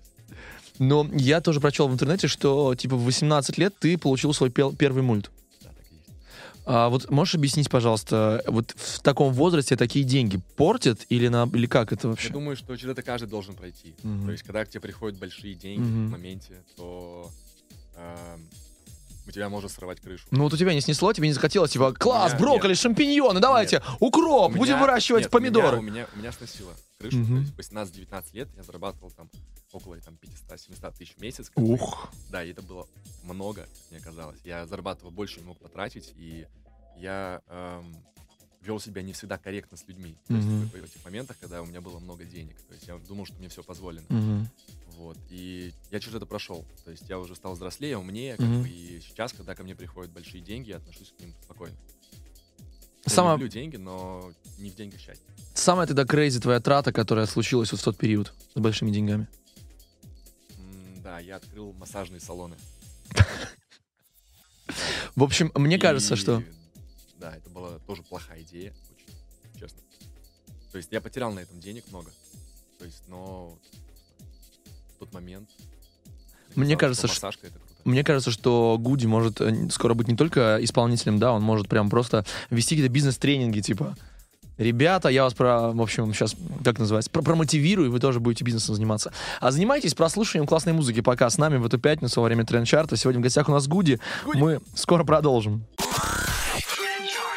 Но 0.77 1.07
я 1.13 1.41
тоже 1.41 1.59
прочел 1.59 1.87
в 1.87 1.93
интернете, 1.93 2.27
что 2.27 2.73
типа 2.75 2.95
в 2.95 3.03
18 3.03 3.57
лет 3.57 3.73
ты 3.79 3.97
получил 3.97 4.33
свой 4.33 4.49
пел- 4.49 4.75
первый 4.75 5.03
мульт. 5.03 5.29
А 6.65 6.89
вот 6.89 7.09
можешь 7.09 7.33
объяснить, 7.35 7.67
пожалуйста, 7.69 8.43
вот 8.45 8.73
в 8.75 8.99
таком 9.01 9.33
возрасте 9.33 9.75
такие 9.75 10.05
деньги 10.05 10.39
портят 10.55 10.99
или, 11.09 11.27
на, 11.27 11.49
или 11.51 11.65
как 11.65 11.91
это 11.91 12.07
вообще? 12.07 12.27
Я 12.27 12.33
думаю, 12.33 12.55
что 12.55 12.75
через 12.77 12.91
это 12.91 13.01
каждый 13.01 13.27
должен 13.27 13.55
пройти. 13.55 13.95
Мгм. 14.03 14.25
То 14.27 14.31
есть, 14.31 14.43
когда 14.43 14.63
к 14.63 14.69
тебе 14.69 14.81
приходят 14.81 15.17
большие 15.17 15.55
деньги 15.55 15.81
Мгм. 15.81 16.07
в 16.07 16.11
моменте, 16.11 16.61
то 16.77 17.31
эм, 17.95 18.47
у 19.29 19.31
тебя 19.31 19.47
может 19.49 19.71
срывать 19.71 20.01
крышу. 20.01 20.25
Ну 20.31 20.43
вот 20.43 20.53
у 20.53 20.57
тебя 20.57 20.73
не 20.73 20.81
снесло, 20.81 21.13
тебе 21.13 21.27
не 21.27 21.33
захотелось, 21.33 21.71
типа, 21.71 21.93
класс, 21.93 22.33
меня- 22.33 22.41
брокколи, 22.41 22.73
шампиньоны, 22.73 23.39
давайте, 23.39 23.81
укроп, 23.99 24.53
У 24.53 24.57
будем 24.57 24.73
меня- 24.73 24.81
выращивать 24.81 25.23
нет, 25.23 25.31
помидоры. 25.31 25.77
У 25.77 25.81
меня, 25.81 25.91
у 25.91 25.93
меня, 25.93 26.07
у 26.13 26.17
меня 26.17 26.31
сносило 26.31 26.73
крышу. 26.97 27.17
Мгм. 27.17 27.35
То 27.35 27.39
есть 27.41 27.53
в 27.53 27.57
18-19 27.57 28.33
лет 28.33 28.49
я 28.57 28.63
зарабатывал 28.63 29.11
там 29.11 29.29
около 29.71 29.97
там, 29.97 30.15
500-700 30.15 30.97
тысяч 30.97 31.13
в 31.15 31.21
месяц. 31.21 31.51
Ух. 31.55 32.09
Да, 32.29 32.43
и 32.43 32.51
это 32.51 32.61
было 32.63 32.87
много, 33.23 33.67
мне 33.91 33.99
казалось. 33.99 34.39
Я 34.43 34.65
зарабатывал 34.65 35.11
больше, 35.11 35.41
мог 35.41 35.59
потратить, 35.59 36.11
и 36.17 36.47
я 36.97 37.41
эм, 37.47 37.95
вел 38.61 38.79
себя 38.79 39.03
не 39.03 39.13
всегда 39.13 39.37
корректно 39.37 39.77
с 39.77 39.87
людьми. 39.87 40.17
То 40.27 40.33
есть 40.33 40.47
в, 40.47 40.69
в 40.71 40.75
этих 40.75 41.05
моментах, 41.05 41.37
когда 41.39 41.61
у 41.61 41.65
меня 41.65 41.81
было 41.81 41.99
много 41.99 42.25
денег. 42.25 42.55
То 42.67 42.73
есть 42.73 42.87
я 42.87 42.97
думал, 43.07 43.25
что 43.27 43.35
мне 43.37 43.47
все 43.47 43.61
позволено. 43.63 44.05
Мгм. 44.09 44.49
Вот. 44.99 45.17
И 45.29 45.73
я 45.91 45.99
через 46.01 46.15
это 46.15 46.25
прошел. 46.25 46.65
То 46.83 46.91
есть 46.91 47.05
я 47.07 47.17
уже 47.19 47.33
стал 47.33 47.53
взрослее, 47.53 47.97
умнее. 47.97 48.35
как 48.35 48.45
Мгм. 48.45 48.63
бы, 48.63 48.67
и 48.69 48.99
сейчас, 48.99 49.31
когда 49.31 49.55
ко 49.55 49.63
мне 49.63 49.73
приходят 49.73 50.11
большие 50.11 50.41
деньги, 50.43 50.71
я 50.71 50.77
отношусь 50.77 51.13
к 51.17 51.21
ним 51.21 51.33
спокойно. 51.41 51.77
Я 53.05 53.13
Сама- 53.13 53.31
люблю 53.33 53.47
деньги, 53.47 53.77
но 53.77 54.33
не 54.57 54.69
в 54.71 54.75
деньгах 54.75 54.99
счастье. 54.99 55.25
Самая 55.53 55.87
тогда 55.87 56.03
крейзи 56.03 56.41
твоя 56.41 56.59
трата, 56.59 56.91
которая 56.91 57.27
случилась 57.27 57.71
вот 57.71 57.79
в 57.79 57.83
тот 57.85 57.97
период 57.97 58.33
с 58.53 58.59
большими 58.59 58.91
деньгами. 58.91 59.29
М, 60.57 61.01
Да, 61.01 61.19
я 61.19 61.37
открыл 61.37 61.71
массажные 61.71 62.19
салоны. 62.19 62.57
В 65.15 65.23
общем, 65.23 65.49
мне 65.55 65.77
И, 65.77 65.79
кажется, 65.79 66.17
что... 66.17 66.43
Да, 67.17 67.33
это 67.35 67.49
была 67.49 67.79
тоже 67.79 68.03
плохая 68.03 68.41
идея, 68.43 68.73
очень 68.93 69.59
честно. 69.59 69.79
То 70.73 70.77
есть 70.77 70.91
я 70.91 70.99
потерял 71.01 71.31
на 71.31 71.39
этом 71.39 71.59
денег 71.61 71.87
много. 71.87 72.11
То 72.77 72.85
есть, 72.85 73.03
но 73.07 73.57
тот 74.99 75.13
момент... 75.13 75.49
Мне 76.55 76.75
кажется, 76.75 77.07
что 77.07 77.15
что- 77.15 77.27
массажка 77.27 77.47
это 77.47 77.55
круто. 77.57 77.69
Мне 77.85 78.03
кажется, 78.03 78.31
что 78.31 78.77
Гуди 78.79 79.07
может 79.07 79.39
э, 79.39 79.69
скоро 79.71 79.93
быть 79.93 80.07
не 80.07 80.15
только 80.17 80.57
исполнителем, 80.61 81.17
да, 81.17 81.31
он 81.31 81.41
может 81.41 81.69
прям 81.69 81.89
просто 81.89 82.25
вести 82.49 82.75
какие-то 82.75 82.91
бизнес-тренинги, 82.91 83.61
типа, 83.61 83.95
ребята, 84.57 85.09
я 85.09 85.23
вас 85.23 85.33
про, 85.33 85.71
в 85.71 85.81
общем, 85.81 86.13
сейчас, 86.13 86.35
как 86.63 86.77
называется, 86.79 87.09
про 87.09 87.21
промотивирую, 87.21 87.87
и 87.87 87.91
вы 87.91 87.99
тоже 87.99 88.19
будете 88.19 88.43
бизнесом 88.43 88.75
заниматься. 88.75 89.13
А 89.39 89.51
занимайтесь 89.51 89.93
прослушиванием 89.93 90.47
классной 90.47 90.73
музыки 90.73 90.99
пока 91.01 91.29
с 91.29 91.37
нами 91.37 91.57
в 91.57 91.65
эту 91.65 91.79
пятницу 91.79 92.19
во 92.19 92.25
время 92.27 92.45
тренд-чарта. 92.45 92.97
Сегодня 92.97 93.21
в 93.21 93.23
гостях 93.23 93.47
у 93.47 93.51
нас 93.53 93.67
Гуди. 93.67 93.99
Мы 94.25 94.59
скоро 94.75 95.05
продолжим. 95.05 95.63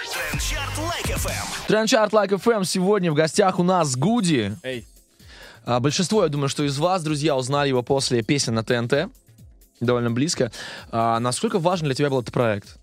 Трендчарт 0.09 0.79
Лайк 0.79 1.07
FM. 1.07 1.69
Тренд-чарт 1.69 2.13
Like 2.13 2.31
FM 2.31 2.65
сегодня 2.65 3.13
в 3.13 3.15
гостях 3.15 3.61
у 3.61 3.63
нас 3.63 3.97
Гуди. 3.97 4.57
Эй, 4.65 4.85
большинство, 5.67 6.23
я 6.23 6.29
думаю, 6.29 6.49
что 6.49 6.65
из 6.65 6.79
вас, 6.79 7.03
друзья, 7.03 7.37
узнали 7.37 7.69
его 7.69 7.83
после 7.83 8.23
песен 8.23 8.55
на 8.55 8.65
ТНТ. 8.65 9.11
Довольно 9.81 10.11
близко. 10.11 10.53
А, 10.91 11.19
насколько 11.21 11.59
важен 11.59 11.87
для 11.87 11.95
тебя 11.95 12.11
был 12.11 12.21
этот 12.21 12.33
проект? 12.33 12.79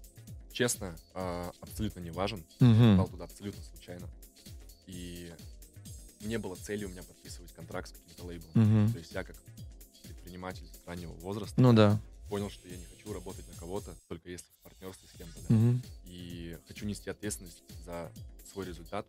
честно, 0.52 0.94
а, 1.14 1.52
абсолютно 1.62 2.02
не 2.02 2.12
важен. 2.12 2.44
Мгм. 2.60 2.98
Попал 2.98 3.08
туда 3.08 3.24
абсолютно 3.24 3.64
случайно. 3.64 4.10
И 4.88 5.32
не 6.20 6.38
было 6.38 6.56
цели 6.56 6.84
у 6.84 6.90
меня 6.90 7.02
подписывать 7.02 7.54
контракт 7.54 7.88
с 7.88 7.92
каким-то 7.94 8.26
лейблом. 8.26 8.52
Мгм. 8.56 8.92
То 8.92 9.00
есть 9.00 9.14
я 9.14 9.24
как 9.24 9.38
предприниматель 10.04 10.66
раннего 10.86 11.14
возраста 11.14 11.62
Ну 11.62 11.72
да. 11.72 11.98
понял, 12.30 12.50
что 12.50 12.68
я 12.68 12.76
не 12.76 12.84
хочу 12.84 13.14
работать 13.14 13.48
на 13.48 13.54
кого-то, 13.58 13.96
только 14.10 14.30
если 14.30 14.48
в 14.60 14.64
партнерстве 14.64 15.08
с 15.08 15.18
кем-то. 15.18 15.40
да. 15.48 15.56
Мгм. 15.56 15.82
И 16.04 16.58
хочу 16.68 16.86
нести 16.86 17.10
ответственность 17.10 17.64
за 17.86 18.12
свой 18.52 18.66
результат 18.66 19.06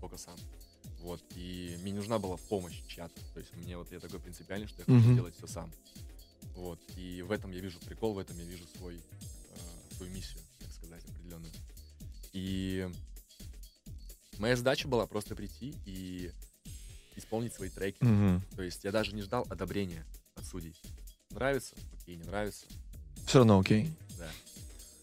только 0.00 0.16
сам. 0.16 0.36
Вот. 1.00 1.22
И 1.36 1.76
мне 1.82 1.92
не 1.92 1.98
нужна 1.98 2.18
была 2.18 2.36
помощь 2.36 2.82
чья-то. 2.88 3.20
То 3.34 3.40
есть 3.40 3.54
мне 3.56 3.76
вот 3.76 3.90
я 3.92 4.00
такой 4.00 4.20
принципиальный, 4.20 4.66
что 4.66 4.80
я 4.80 4.84
хочу 4.84 4.98
Мгм. 5.06 5.14
делать 5.16 5.34
все 5.36 5.46
сам. 5.46 5.70
Вот. 6.56 6.80
И 6.96 7.22
в 7.22 7.30
этом 7.32 7.50
я 7.52 7.60
вижу 7.60 7.78
прикол, 7.80 8.14
в 8.14 8.18
этом 8.18 8.36
я 8.38 8.44
вижу 8.44 8.64
свой, 8.76 8.96
э, 8.96 9.94
свою 9.96 10.12
миссию, 10.12 10.40
так 10.58 10.72
сказать, 10.72 11.04
определенную. 11.04 11.52
И 12.32 12.88
моя 14.38 14.56
задача 14.56 14.88
была 14.88 15.06
просто 15.06 15.34
прийти 15.36 15.74
и 15.86 16.30
исполнить 17.16 17.52
свои 17.54 17.68
треки. 17.68 18.02
Мгм. 18.02 18.42
То 18.56 18.62
есть 18.62 18.84
я 18.84 18.92
даже 18.92 19.14
не 19.14 19.22
ждал 19.22 19.46
одобрения 19.50 20.04
от 20.34 20.44
судей. 20.46 20.74
Нравится? 21.30 21.74
Окей, 22.00 22.16
не 22.16 22.24
нравится? 22.24 22.66
Все 23.26 23.38
равно 23.38 23.58
окей. 23.60 23.90
Да. 24.18 24.28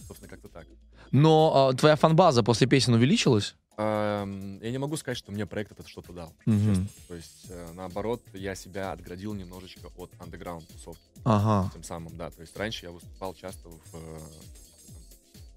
Собственно, 0.08 0.30
как-то 0.30 0.48
так. 0.50 0.66
Но 1.12 1.70
а, 1.70 1.74
твоя 1.74 1.96
фанбаза 1.96 2.44
после 2.44 2.68
песен 2.68 2.94
увеличилась? 2.94 3.56
Эм, 3.78 4.60
Я 4.62 4.72
не 4.72 4.78
могу 4.78 4.96
сказать, 4.98 5.18
что 5.18 5.32
мне 5.32 5.46
проект 5.46 5.72
этот 5.72 5.88
что-то 5.88 6.14
дал. 6.14 6.34
Честно. 6.46 6.88
То 7.08 7.16
есть, 7.16 7.46
э, 7.50 7.72
наоборот, 7.74 8.22
я 8.34 8.56
себя 8.56 8.92
отградил 8.94 9.34
немножечко 9.34 9.90
от 9.98 10.12
андеграунд 10.20 10.68
тусовки. 10.68 11.02
Ага. 11.24 11.70
Тем 11.74 11.84
самым, 11.84 12.16
да. 12.16 12.30
То 12.32 12.42
есть 12.42 12.56
раньше 12.58 12.86
я 12.86 12.92
выступал 12.92 13.34
часто 13.34 13.68
в 13.70 13.80
э, 13.94 14.20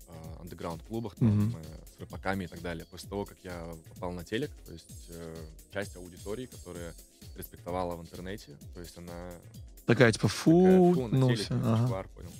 э, 0.08 0.40
андеграунд-клубах, 0.40 1.14
там, 1.16 1.28
Мгм. 1.28 1.56
э, 1.56 1.62
с 1.96 2.00
рэпаками 2.00 2.44
и 2.44 2.46
так 2.48 2.60
далее. 2.60 2.84
После 2.90 3.08
того, 3.08 3.24
как 3.24 3.36
я 3.44 3.66
попал 3.94 4.12
на 4.12 4.24
телек, 4.24 4.50
то 4.66 4.72
есть 4.72 5.10
часть 5.72 5.96
аудитории, 5.96 6.46
которая 6.46 6.94
респектовала 7.36 7.94
в 7.96 8.02
интернете, 8.02 8.56
то 8.74 8.80
есть 8.80 8.96
она 8.98 9.30
Такая 9.86 10.12
типа 10.12 10.28
такая, 10.28 10.36
фу, 10.38 10.92
«Фу, 10.94 11.08
на 11.08 11.18
ну 11.18 11.34
всё, 11.34 11.54
ну, 11.54 11.72
ага. 11.72 11.86
шквар», 11.86 12.08
понял. 12.08 12.30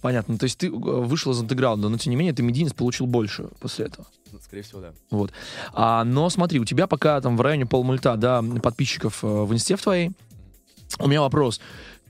Понятно. 0.00 0.38
То 0.38 0.44
есть 0.44 0.56
ты 0.58 0.70
вышел 0.70 1.32
из 1.32 1.40
андеграунда, 1.40 1.88
но 1.88 1.98
тем 1.98 2.10
не 2.12 2.16
менее 2.16 2.32
ты 2.32 2.42
медийность 2.42 2.76
получил 2.76 3.06
больше 3.06 3.48
после 3.60 3.86
этого. 3.86 4.06
Скорее 4.42 4.62
всего, 4.62 4.80
да. 4.80 4.92
А, 5.72 6.04
но 6.04 6.28
смотри, 6.30 6.60
у 6.60 6.64
тебя 6.64 6.86
пока 6.86 7.20
там 7.20 7.36
в 7.36 7.40
районе 7.40 7.66
полмульта, 7.66 8.16
да, 8.16 8.42
подписчиков 8.62 9.22
э, 9.24 9.26
в 9.26 9.52
инсте 9.52 9.76
в 9.76 9.82
твоей. 9.82 10.12
У 10.98 11.06
меня 11.06 11.20
вопрос. 11.20 11.60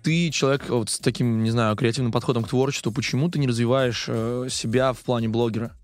Ты 0.03 0.31
человек 0.31 0.69
вот 0.69 0.91
с 0.91 0.99
таким, 0.99 1.43
не 1.43 1.51
знаю, 1.51 1.77
креативным 1.77 2.13
подходом 2.13 2.45
к 2.45 2.49
творчеству. 2.49 2.93
Почему 2.93 3.29
ты 3.29 3.39
не 3.39 3.49
развиваешь 3.49 4.07
э, 4.09 4.47
себя 4.51 4.93
в 4.93 5.01
плане 5.01 5.29
блогера? 5.29 5.75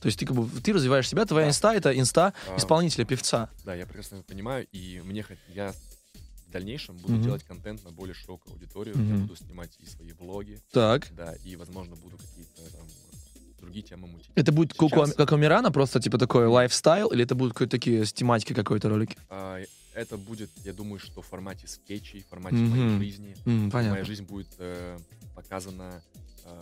То 0.00 0.06
есть 0.06 0.18
ты 0.18 0.24
как 0.26 0.36
бы 0.36 0.48
ты 0.60 0.72
развиваешь 0.72 1.08
себя, 1.08 1.24
твоя 1.26 1.46
Да. 1.46 1.50
инста 1.50 1.74
это 1.74 1.98
инста 1.98 2.32
А, 2.48 2.56
исполнителя, 2.56 3.04
певца. 3.04 3.50
Да, 3.64 3.74
я 3.74 3.84
прекрасно 3.86 4.16
это 4.16 4.24
понимаю, 4.24 4.66
и 4.72 5.00
мне 5.04 5.24
я 5.54 5.74
в 6.46 6.52
дальнейшем 6.52 6.96
буду 6.96 7.14
Мгм. 7.14 7.22
делать 7.22 7.44
контент 7.44 7.84
на 7.84 7.90
более 7.90 8.14
широкую 8.14 8.54
аудиторию. 8.54 8.96
Я 8.96 9.14
Мгм. 9.14 9.22
буду 9.26 9.36
снимать 9.36 9.70
и 9.78 9.86
свои 9.86 10.12
влоги, 10.12 10.60
Так. 10.72 11.08
да, 11.12 11.34
и, 11.44 11.54
возможно, 11.56 11.96
буду 11.96 12.16
какие-то 12.16 12.62
там 12.76 12.86
другие 13.60 13.82
темы 13.84 14.08
мутить. 14.08 14.30
Это 14.34 14.52
будет 14.52 14.72
как 14.72 14.82
у, 14.82 14.88
Сейчас. 14.88 15.14
как 15.14 15.32
у 15.32 15.36
Мирана, 15.36 15.70
просто 15.70 16.00
типа 16.00 16.18
такой 16.18 16.46
lifestyle, 16.46 17.08
или 17.08 17.24
это 17.24 17.34
будут 17.34 17.52
какие-то 17.54 17.70
такие 17.76 18.04
с 18.04 18.12
тематикой 18.12 18.56
какой-то 18.56 18.88
ролики? 18.88 19.16
А, 19.28 19.60
это 19.94 20.16
будет, 20.16 20.50
я 20.64 20.72
думаю, 20.72 20.98
что 20.98 21.20
в 21.22 21.26
формате 21.26 21.66
скетчей, 21.68 22.22
в 22.22 22.28
формате 22.28 22.56
Мгм. 22.56 22.78
моей 22.78 22.98
жизни. 22.98 23.36
М, 23.46 23.70
понятно. 23.70 23.92
Моя 23.94 24.04
жизнь 24.04 24.24
будет 24.24 24.48
э, 24.58 24.98
показана 25.34 26.02
э, 26.44 26.60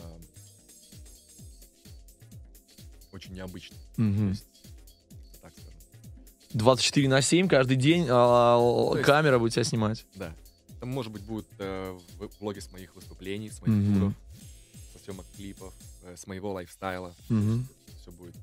очень 3.13 3.33
необычно. 3.35 3.77
То 3.97 4.03
Мгм. 4.03 4.29
есть, 4.31 4.45
так 5.41 5.53
скажем. 5.53 5.73
24 6.55 7.09
на 7.09 7.23
7 7.23 7.49
каждый 7.49 7.77
день 7.77 8.07
То 8.07 8.93
есть- 8.95 9.07
камера 9.07 9.39
будет 9.39 9.53
тебя 9.55 9.65
снимать. 9.65 10.07
Да. 10.15 10.35
Там, 10.81 10.91
может 10.91 11.11
быть, 11.13 11.23
будут 11.23 11.47
э, 11.59 11.99
в- 12.19 12.41
влоги 12.41 12.61
с 12.61 12.71
моих 12.71 12.95
выступлений, 12.95 13.51
с 13.51 13.61
моих 13.61 13.75
Мгм. 13.75 13.95
туров, 13.99 14.13
съемок 15.09 15.27
клипов, 15.35 15.73
э, 16.03 16.17
с 16.17 16.27
моего 16.27 16.53
лайфстайла. 16.53 17.15
Мгм. 17.29 17.67
Все 18.01 18.13
будет 18.13 18.35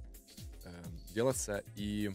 э, 0.63 0.83
делаться. 1.13 1.63
И 1.75 2.11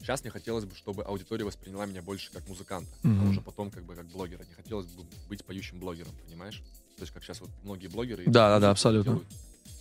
сейчас 0.00 0.22
мне 0.22 0.30
хотелось 0.30 0.64
бы, 0.64 0.74
чтобы 0.76 1.02
аудитория 1.02 1.44
восприняла 1.44 1.86
меня 1.86 2.02
больше 2.02 2.30
как 2.30 2.46
музыканта, 2.48 2.92
Мгм. 3.02 3.20
а 3.26 3.30
уже 3.30 3.40
потом 3.40 3.70
как 3.70 3.84
бы 3.84 3.94
как 3.94 4.06
блогера. 4.06 4.44
Не 4.44 4.54
хотелось 4.54 4.86
бы 4.86 5.04
быть 5.28 5.44
поющим 5.44 5.80
блогером, 5.80 6.12
понимаешь? 6.26 6.62
То 6.96 7.02
есть 7.02 7.12
как 7.12 7.24
сейчас 7.24 7.40
вот 7.40 7.50
многие 7.64 7.88
блогеры... 7.88 8.24
Да, 8.26 8.48
да, 8.50 8.60
да, 8.60 8.70
абсолютно. 8.70 9.12
делают 9.12 9.28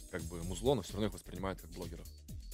Как 0.10 0.24
бы 0.24 0.44
музло, 0.44 0.74
но 0.76 0.82
все 0.82 0.94
равно 0.94 1.08
их 1.08 1.14
воспринимают 1.14 1.62
как 1.62 1.70
блогеров. 1.72 2.06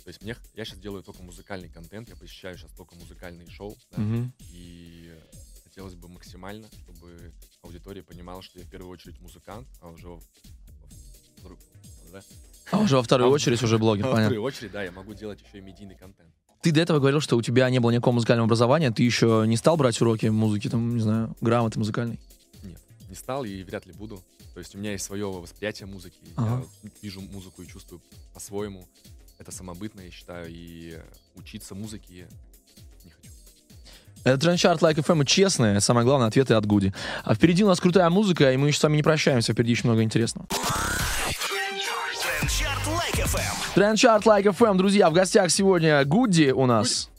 То 0.03 0.09
есть 0.09 0.21
мне, 0.21 0.35
я 0.53 0.65
сейчас 0.65 0.79
делаю 0.79 1.03
только 1.03 1.23
музыкальный 1.23 1.69
контент, 1.69 2.09
я 2.09 2.15
посещаю 2.15 2.57
сейчас 2.57 2.71
только 2.71 2.95
музыкальные 2.95 3.49
шоу, 3.49 3.75
да, 3.91 3.99
Мгм. 4.01 4.33
Максимально, 6.17 6.67
чтобы 6.83 7.31
аудитория 7.61 8.01
понимала, 8.01 8.41
что 8.41 8.57
я 8.57 8.65
в 8.65 8.69
первую 8.69 8.91
очередь 8.91 9.19
музыкант, 9.21 9.67
а 9.81 9.89
уже 9.89 10.07
во, 10.07 10.19
во 11.43 11.57
да? 12.11 12.21
А 12.71 12.79
уже 12.79 12.95
во 12.95 13.03
вторую 13.03 13.29
А 13.29 13.31
очередь 13.31 13.61
уже 13.61 13.77
блогер, 13.77 14.05
А 14.05 14.07
во 14.07 14.13
понятно. 14.13 14.31
вторую 14.31 14.47
очередь, 14.47 14.71
да, 14.71 14.83
я 14.83 14.91
могу 14.91 15.13
делать 15.13 15.39
еще 15.41 15.59
и 15.59 15.61
медийный 15.61 15.95
контент. 15.95 16.33
Ты 16.63 16.71
до 16.71 16.81
этого 16.81 16.97
говорил, 16.99 17.21
что 17.21 17.37
у 17.37 17.41
тебя 17.43 17.69
не 17.69 17.79
было 17.79 17.91
никакого 17.91 18.15
музыкального 18.15 18.45
образования, 18.47 18.91
ты 18.91 19.03
еще 19.03 19.45
не 19.47 19.57
стал 19.57 19.77
брать 19.77 20.01
уроки 20.01 20.25
музыки, 20.25 20.69
там, 20.69 20.95
не 20.95 21.01
знаю, 21.01 21.35
грамоты 21.39 21.77
музыкальной? 21.77 22.19
Нет, 22.63 22.81
не 23.07 23.15
стал 23.15 23.45
и 23.45 23.63
вряд 23.63 23.85
ли 23.85 23.93
буду. 23.93 24.23
То 24.55 24.59
есть 24.59 24.73
у 24.73 24.79
меня 24.79 24.93
есть 24.93 25.05
свое 25.05 25.27
восприятие 25.31 25.85
музыки. 25.85 26.19
Ага. 26.35 26.65
Я 26.81 26.89
вижу 27.03 27.21
музыку 27.21 27.61
и 27.61 27.67
чувствую 27.67 28.01
по-своему. 28.33 28.87
Это 29.37 29.51
самобытно, 29.51 30.01
я 30.01 30.09
считаю, 30.09 30.47
и 30.49 30.97
учиться 31.35 31.75
музыке. 31.75 32.27
Это 34.27 34.39
Трендчарт 34.39 34.81
Like 34.81 34.95
FM, 34.95 35.23
и 35.23 35.25
честные, 35.25 35.79
самое 35.79 36.05
главное, 36.05 36.27
ответы 36.27 36.53
от 36.53 36.65
Гуди. 36.65 36.93
А 37.23 37.33
впереди 37.33 37.63
у 37.63 37.67
нас 37.67 37.79
крутая 37.79 38.09
музыка, 38.09 38.51
и 38.51 38.57
мы 38.57 38.67
еще 38.67 38.79
с 38.79 38.83
вами 38.83 38.97
не 38.97 39.03
прощаемся, 39.03 39.53
впереди 39.53 39.71
еще 39.71 39.87
много 39.87 40.03
интересного. 40.03 40.47
Трендчарт 41.49 42.87
Like 42.87 43.15
FM. 43.15 43.73
Трендчарт 43.75 44.25
Like 44.25 44.43
FM, 44.43 44.77
друзья, 44.77 45.09
в 45.09 45.13
гостях 45.13 45.49
сегодня 45.49 46.03
Гуди 46.03 46.51
у 46.51 46.65
нас. 46.65 47.09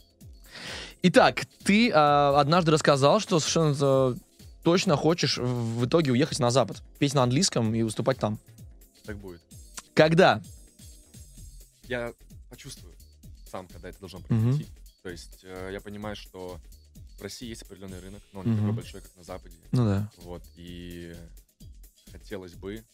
Итак, 1.03 1.47
ты 1.65 1.91
а, 1.95 2.39
однажды 2.39 2.73
рассказал, 2.73 3.21
что 3.21 3.39
совершенно 3.39 3.75
э, 3.81 4.15
точно 4.63 4.97
хочешь 4.97 5.39
в 5.39 5.87
итоге 5.87 6.13
уехать 6.13 6.41
на 6.41 6.51
Запад, 6.51 6.83
петь 6.99 7.15
на 7.15 7.23
английском 7.23 7.75
и 7.75 7.83
выступать 7.83 8.19
там. 8.19 8.39
Так 9.07 9.17
будет. 9.17 9.41
Когда? 9.95 10.43
Я 11.85 12.13
почувствую 12.51 12.93
сам, 13.51 13.67
когда 13.69 13.89
это 13.89 13.99
должно 14.01 14.21
произойти. 14.21 14.67
То 15.03 15.09
есть 15.09 15.41
э, 15.45 15.71
я 15.73 15.81
понимаю, 15.81 16.17
что 16.17 16.59
в 17.19 17.23
России 17.23 17.49
есть 17.49 17.63
определенный 17.63 18.01
рынок, 18.01 18.23
но 18.33 18.41
он 18.41 18.47
не 18.47 18.53
Мгм. 18.53 18.61
такой 18.61 18.73
большой, 18.83 19.01
как 19.01 19.17
на 19.17 19.25
Западе. 19.25 19.57
Ну 19.73 19.85
да. 19.85 20.11
Вот, 20.19 20.43
и 20.57 21.15
хотелось 22.13 22.55
бы 22.55 22.85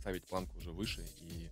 ставить 0.00 0.24
планку 0.26 0.58
уже 0.58 0.70
выше, 0.72 1.04
и 1.20 1.48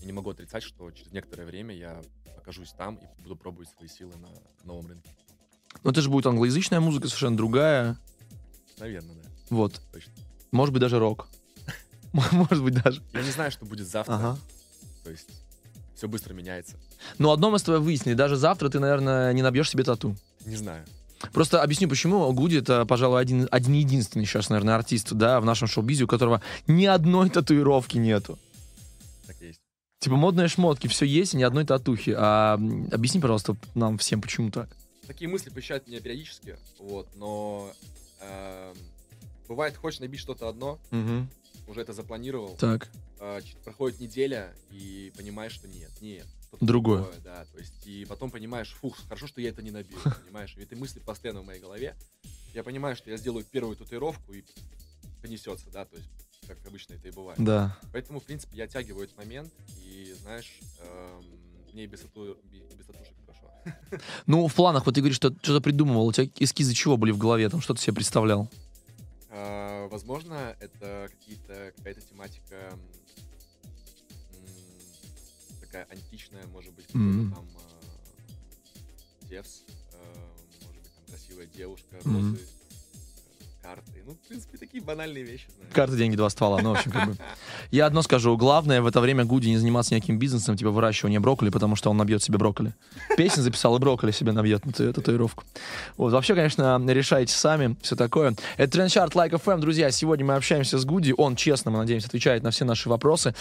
я 0.00 0.06
не 0.06 0.12
могу 0.12 0.30
отрицать, 0.30 0.62
что 0.62 0.90
через 0.92 1.12
некоторое 1.12 1.44
время 1.44 1.74
я 1.74 2.00
окажусь 2.38 2.72
там 2.72 2.96
и 2.96 3.22
буду 3.22 3.34
пробовать 3.36 3.68
свои 3.76 3.88
силы 3.88 4.12
на 4.16 4.28
новом 4.66 4.86
рынке. 4.86 5.10
Но 5.82 5.90
это 5.90 6.00
же 6.00 6.08
будет 6.08 6.26
англоязычная 6.26 6.80
музыка, 6.80 7.08
совершенно 7.08 7.36
другая. 7.36 7.98
Наверное, 8.78 9.14
да, 9.16 9.28
Вот. 9.50 9.80
точно. 9.92 10.12
Может 10.52 10.72
быть, 10.72 10.80
даже 10.80 10.98
рок. 10.98 11.28
Может 12.12 12.62
быть, 12.62 12.74
даже. 12.82 13.02
Я 13.12 13.22
не 13.22 13.30
знаю, 13.30 13.50
что 13.50 13.66
будет 13.66 13.88
завтра, 13.88 14.14
Ага. 14.14 14.38
то 15.04 15.10
есть 15.10 15.28
все 15.94 16.08
быстро 16.08 16.32
меняется. 16.34 16.76
Но 17.18 17.32
одно 17.32 17.50
мы 17.50 17.58
с 17.58 17.62
тобой 17.62 17.80
выяснили. 17.80 18.14
Даже 18.14 18.36
завтра 18.36 18.68
ты, 18.68 18.78
наверное, 18.78 19.32
не 19.32 19.42
набьешь 19.42 19.70
себе 19.70 19.82
тату. 19.84 20.16
Не 20.46 20.56
знаю. 20.56 20.84
Просто 21.32 21.62
объясню, 21.62 21.88
почему. 21.88 22.32
Гуди 22.32 22.58
это, 22.58 22.84
пожалуй, 22.86 23.20
один, 23.20 23.48
один 23.50 23.74
единственный 23.74 24.24
сейчас, 24.26 24.48
наверное, 24.48 24.76
артист, 24.76 25.12
да, 25.12 25.40
в 25.40 25.44
нашем 25.44 25.66
шоу-бизе, 25.66 26.04
у 26.04 26.06
которого 26.06 26.40
ни 26.66 26.84
одной 26.86 27.30
татуировки 27.30 27.98
нету. 27.98 28.38
Так 29.26 29.36
есть. 29.40 29.60
Типа 29.98 30.16
модные 30.16 30.48
шмотки, 30.48 30.86
все 30.88 31.04
есть, 31.06 31.34
и 31.34 31.36
ни 31.38 31.42
одной 31.42 31.64
татухи. 31.64 32.14
А 32.16 32.54
объясни, 32.92 33.20
пожалуйста, 33.20 33.56
нам 33.74 33.98
всем, 33.98 34.20
почему 34.20 34.50
так. 34.50 34.68
Такие 35.06 35.28
мысли 35.28 35.50
посещают 35.50 35.86
меня 35.86 36.00
периодически, 36.00 36.56
вот, 36.80 37.08
но 37.16 37.70
эм, 38.20 38.76
бывает, 39.48 39.76
хочешь 39.76 40.00
набить 40.00 40.18
что-то 40.20 40.48
одно, 40.48 40.78
уже 41.68 41.80
это 41.80 41.92
запланировал, 41.92 42.56
Так. 42.58 42.88
чуть 43.44 43.56
проходит 43.58 44.00
неделя 44.00 44.52
и 44.70 45.12
понимаешь, 45.16 45.52
что 45.52 45.68
нет, 45.68 45.90
нет. 46.00 46.26
Что-то 46.56 46.66
Другое. 46.66 47.06
да, 47.24 47.44
то 47.52 47.58
есть, 47.58 47.86
и 47.86 48.04
потом 48.04 48.30
понимаешь, 48.30 48.72
фух, 48.72 48.96
хорошо, 49.08 49.26
что 49.26 49.40
я 49.40 49.50
это 49.50 49.62
не 49.62 49.70
набил, 49.70 49.98
понимаешь, 50.24 50.56
и 50.56 50.74
мысли 50.74 51.00
постоянно 51.00 51.42
в 51.42 51.46
моей 51.46 51.60
голове. 51.60 51.94
Я 52.54 52.62
понимаю, 52.62 52.96
что 52.96 53.10
я 53.10 53.16
сделаю 53.16 53.44
первую 53.44 53.76
татуировку 53.76 54.32
и 54.32 54.42
понесется, 55.22 55.70
да, 55.70 55.84
то 55.84 55.96
есть, 55.96 56.08
как 56.46 56.58
обычно 56.66 56.94
это 56.94 57.08
и 57.08 57.10
бывает. 57.10 57.38
Да. 57.42 57.76
Поэтому, 57.92 58.20
в 58.20 58.24
принципе, 58.24 58.56
я 58.56 58.64
оттягиваю 58.64 59.04
этот 59.04 59.16
момент, 59.16 59.52
и, 59.84 60.14
знаешь, 60.22 60.58
эм, 60.80 61.24
мне 61.72 61.84
и 61.84 61.86
без, 61.86 62.00
тату- 62.00 62.38
без 62.50 62.86
татушек 62.86 63.14
хорошо. 63.26 64.00
Ну, 64.26 64.46
в 64.48 64.54
планах, 64.54 64.86
вот 64.86 64.94
ты 64.94 65.00
говоришь, 65.00 65.16
что 65.16 65.30
что-то 65.42 65.60
придумывал. 65.60 66.06
У 66.06 66.12
тебя 66.12 66.30
эскизы 66.38 66.72
чего 66.72 66.96
были 66.96 67.10
в 67.10 67.18
голове? 67.18 67.48
Там 67.48 67.60
что 67.60 67.74
ты 67.74 67.82
себе 67.82 67.94
представлял? 67.94 68.48
А, 69.28 69.88
Возможно, 69.88 70.56
это 70.60 71.08
какие-то 71.10 71.72
какая-то 71.76 72.00
тематика 72.00 72.72
такая 75.76 75.86
античная, 75.90 76.46
может 76.46 76.72
быть, 76.74 76.92
Мгм. 76.94 77.32
там 77.34 77.48
а, 77.56 79.26
Зевс, 79.28 79.62
а, 79.92 80.34
может 80.66 80.82
быть, 80.82 80.94
там 80.94 81.04
красивая 81.06 81.46
девушка, 81.46 81.96
розы, 82.04 82.36
э, 82.36 82.55
карты. 83.66 84.02
Ну, 84.06 84.12
в 84.12 84.28
принципе, 84.28 84.58
такие 84.58 84.82
банальные 84.82 85.24
вещи. 85.24 85.46
знаешь. 85.56 85.72
Карты, 85.72 85.96
деньги, 85.96 86.16
два 86.16 86.30
ствола. 86.30 86.60
Ну, 86.62 86.74
в 86.74 86.76
общем, 86.76 86.92
как 86.92 87.08
бы. 87.08 87.16
Я 87.70 87.86
одно 87.86 88.02
скажу. 88.02 88.36
Главное 88.36 88.80
в 88.80 88.86
это 88.86 89.00
время 89.00 89.24
Гуди 89.24 89.48
не 89.48 89.56
заниматься 89.58 89.94
никаким 89.94 90.18
бизнесом, 90.18 90.56
типа 90.56 90.70
выращивания 90.70 91.18
брокколи, 91.18 91.50
потому 91.50 91.74
что 91.74 91.90
он 91.90 91.96
набьет 91.96 92.22
себе 92.22 92.38
брокколи. 92.38 92.74
Песню 93.16 93.42
записал, 93.42 93.76
и 93.76 93.78
брокколи 93.80 94.12
себе 94.12 94.32
набьет 94.32 94.64
на 94.64 94.72
тату- 94.72 94.92
татуировку. 94.92 95.44
Вот. 95.96 96.12
Вообще, 96.12 96.34
конечно, 96.34 96.80
решайте 96.86 97.34
сами, 97.34 97.76
все 97.82 97.96
такое. 97.96 98.36
Это 98.56 98.72
Трендчарт 98.72 99.14
Like 99.14 99.32
FM, 99.32 99.58
друзья. 99.58 99.90
Сегодня 99.90 100.24
мы 100.24 100.34
общаемся 100.34 100.78
с 100.78 100.84
Гуди. 100.84 101.12
Он, 101.16 101.34
честно, 101.34 101.70
мы 101.70 101.78
надеемся, 101.78 102.06
отвечает 102.06 102.42
на 102.42 102.50
все 102.50 102.64
наши 102.64 102.88
вопросы. 102.88 103.34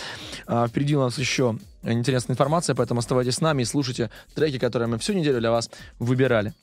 А, 0.48 0.68
впереди 0.68 0.96
у 0.96 1.02
нас 1.02 1.18
еще 1.20 1.58
интересная 1.84 2.34
информация, 2.34 2.76
поэтому 2.76 3.00
оставайтесь 3.00 3.36
с 3.36 3.42
нами 3.42 3.62
и 3.62 3.66
слушайте 3.66 4.10
треки, 4.34 4.58
которые 4.58 4.88
мы 4.88 4.98
всю 4.98 5.14
неделю 5.14 5.40
для 5.40 5.52
вас 5.52 5.70
выбирали. 6.00 6.54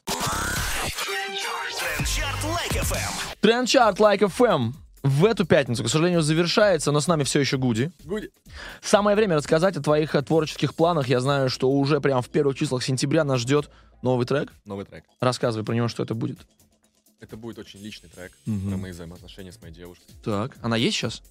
ФМ. 2.82 3.36
Трендчарт 3.40 3.98
Like 4.00 4.20
FM 4.20 4.72
в 5.02 5.24
эту 5.24 5.44
пятницу, 5.44 5.84
к 5.84 5.88
сожалению, 5.88 6.22
завершается, 6.22 6.92
но 6.92 7.00
с 7.00 7.06
нами 7.06 7.24
все 7.24 7.40
еще 7.40 7.58
Гуди. 7.58 7.90
Гуди. 8.04 8.30
Самое 8.82 9.16
время 9.16 9.36
рассказать 9.36 9.76
о 9.76 9.82
твоих 9.82 10.14
э, 10.14 10.22
творческих 10.22 10.74
планах. 10.74 11.08
Я 11.08 11.20
знаю, 11.20 11.50
что 11.50 11.70
уже 11.70 12.00
прям 12.00 12.22
в 12.22 12.28
первых 12.28 12.56
числах 12.56 12.82
сентября 12.84 13.24
нас 13.24 13.40
ждет 13.40 13.70
новый 14.02 14.26
трек. 14.26 14.52
Новый 14.64 14.84
трек. 14.84 15.04
Рассказывай 15.20 15.64
про 15.64 15.74
него, 15.74 15.88
что 15.88 16.02
это 16.02 16.14
будет. 16.14 16.38
Это 17.20 17.36
будет 17.36 17.58
очень 17.58 17.80
личный 17.80 18.08
трек 18.08 18.32
Мгм. 18.46 18.68
про 18.70 18.76
мои 18.76 18.92
взаимоотношения 18.92 19.52
с 19.52 19.60
моей 19.60 19.74
девушкой. 19.74 20.06
Так. 20.24 20.56
Она 20.60 20.76
есть 20.76 20.96
сейчас? 20.96 21.22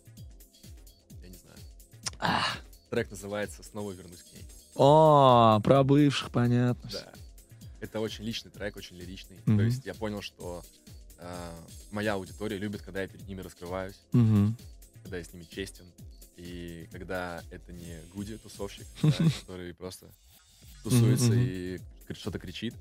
Я 1.21 1.27
не 1.29 1.35
знаю. 1.37 2.39
Трек 2.89 3.09
называется 3.11 3.63
«Снова 3.63 3.91
вернусь 3.91 4.21
к 4.21 4.33
ней». 4.33 4.45
О, 4.75 5.59
про 5.63 5.83
бывших, 5.83 6.29
понятно. 6.31 6.89
Да. 6.91 7.07
Это 7.81 7.99
очень 7.99 8.23
личный 8.23 8.51
трек, 8.51 8.75
очень 8.77 8.95
лиричный. 8.97 9.37
Мгм. 9.45 9.57
То 9.57 9.63
есть 9.63 9.85
я 9.85 9.93
понял, 9.93 10.21
что 10.21 10.63
э, 11.21 11.51
моя 11.91 12.13
аудитория 12.15 12.57
любит, 12.57 12.81
когда 12.81 13.01
я 13.01 13.07
перед 13.07 13.27
ними 13.27 13.41
раскрываюсь, 13.41 13.99
Мгм. 14.11 14.57
когда 15.03 15.17
я 15.17 15.23
с 15.23 15.31
ними 15.33 15.43
честен. 15.43 15.85
И 16.35 16.87
когда 16.91 17.43
это 17.51 17.71
не 17.71 17.99
Гуди, 18.13 18.37
тусовщик, 18.37 18.87
который 19.41 19.73
просто 19.73 20.07
тусуется 20.83 21.33
и 21.33 21.79
что-то 22.13 22.39
кричит, 22.39 22.73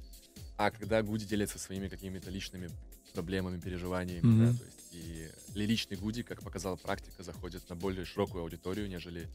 а 0.57 0.71
когда 0.71 1.03
Гуди 1.03 1.25
делится 1.27 1.59
своими 1.59 1.89
какими-то 1.89 2.31
личными 2.31 2.71
проблемами, 3.15 3.61
переживаниями, 3.61 4.47
да, 4.53 4.59
то 4.59 4.65
есть 4.65 4.79
и 4.93 5.29
лиричный 5.55 5.97
Гуди, 5.97 6.23
как 6.23 6.43
показала 6.43 6.77
практика, 6.77 7.23
заходит 7.23 7.69
на 7.69 7.77
более 7.77 8.05
широкую 8.05 8.43
аудиторию, 8.43 8.89
нежели 8.89 9.29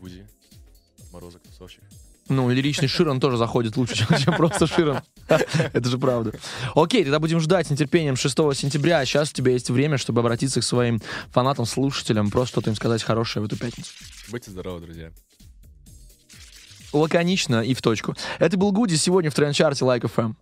Гуди, 0.00 0.26
отморозок, 0.98 1.42
тусовщик. 1.42 1.82
Ну, 2.34 2.50
лиричный 2.50 2.88
Ширан 2.88 3.20
тоже 3.20 3.36
заходит 3.36 3.76
лучше, 3.76 3.94
чем, 3.96 4.18
чем 4.18 4.34
просто 4.34 4.66
Ширан. 4.66 5.02
Это 5.28 5.88
же 5.88 5.98
правда. 5.98 6.32
Окей, 6.74 7.02
тогда 7.02 7.18
будем 7.18 7.40
ждать 7.40 7.66
с 7.66 7.70
нетерпением 7.70 8.16
6 8.16 8.34
сентября. 8.54 9.00
А 9.00 9.04
сейчас 9.04 9.30
у 9.30 9.34
тебя 9.34 9.52
есть 9.52 9.70
время, 9.70 9.98
чтобы 9.98 10.20
обратиться 10.20 10.60
к 10.60 10.64
своим 10.64 11.00
фанатам, 11.30 11.66
слушателям, 11.66 12.30
просто 12.30 12.54
что-то 12.54 12.70
им 12.70 12.76
сказать 12.76 13.02
хорошее 13.02 13.42
в 13.42 13.46
эту 13.46 13.56
пятницу. 13.56 13.92
Будьте 14.30 14.50
здоровы, 14.50 14.80
друзья. 14.80 15.10
Лаконично 16.92 17.62
и 17.62 17.74
в 17.74 17.82
точку. 17.82 18.14
Это 18.38 18.56
был 18.56 18.72
Гуди 18.72 18.96
сегодня 18.96 19.30
в 19.30 19.34
тренд-чарте 19.34 19.84
Like 19.84 20.02
FM. 20.02 20.34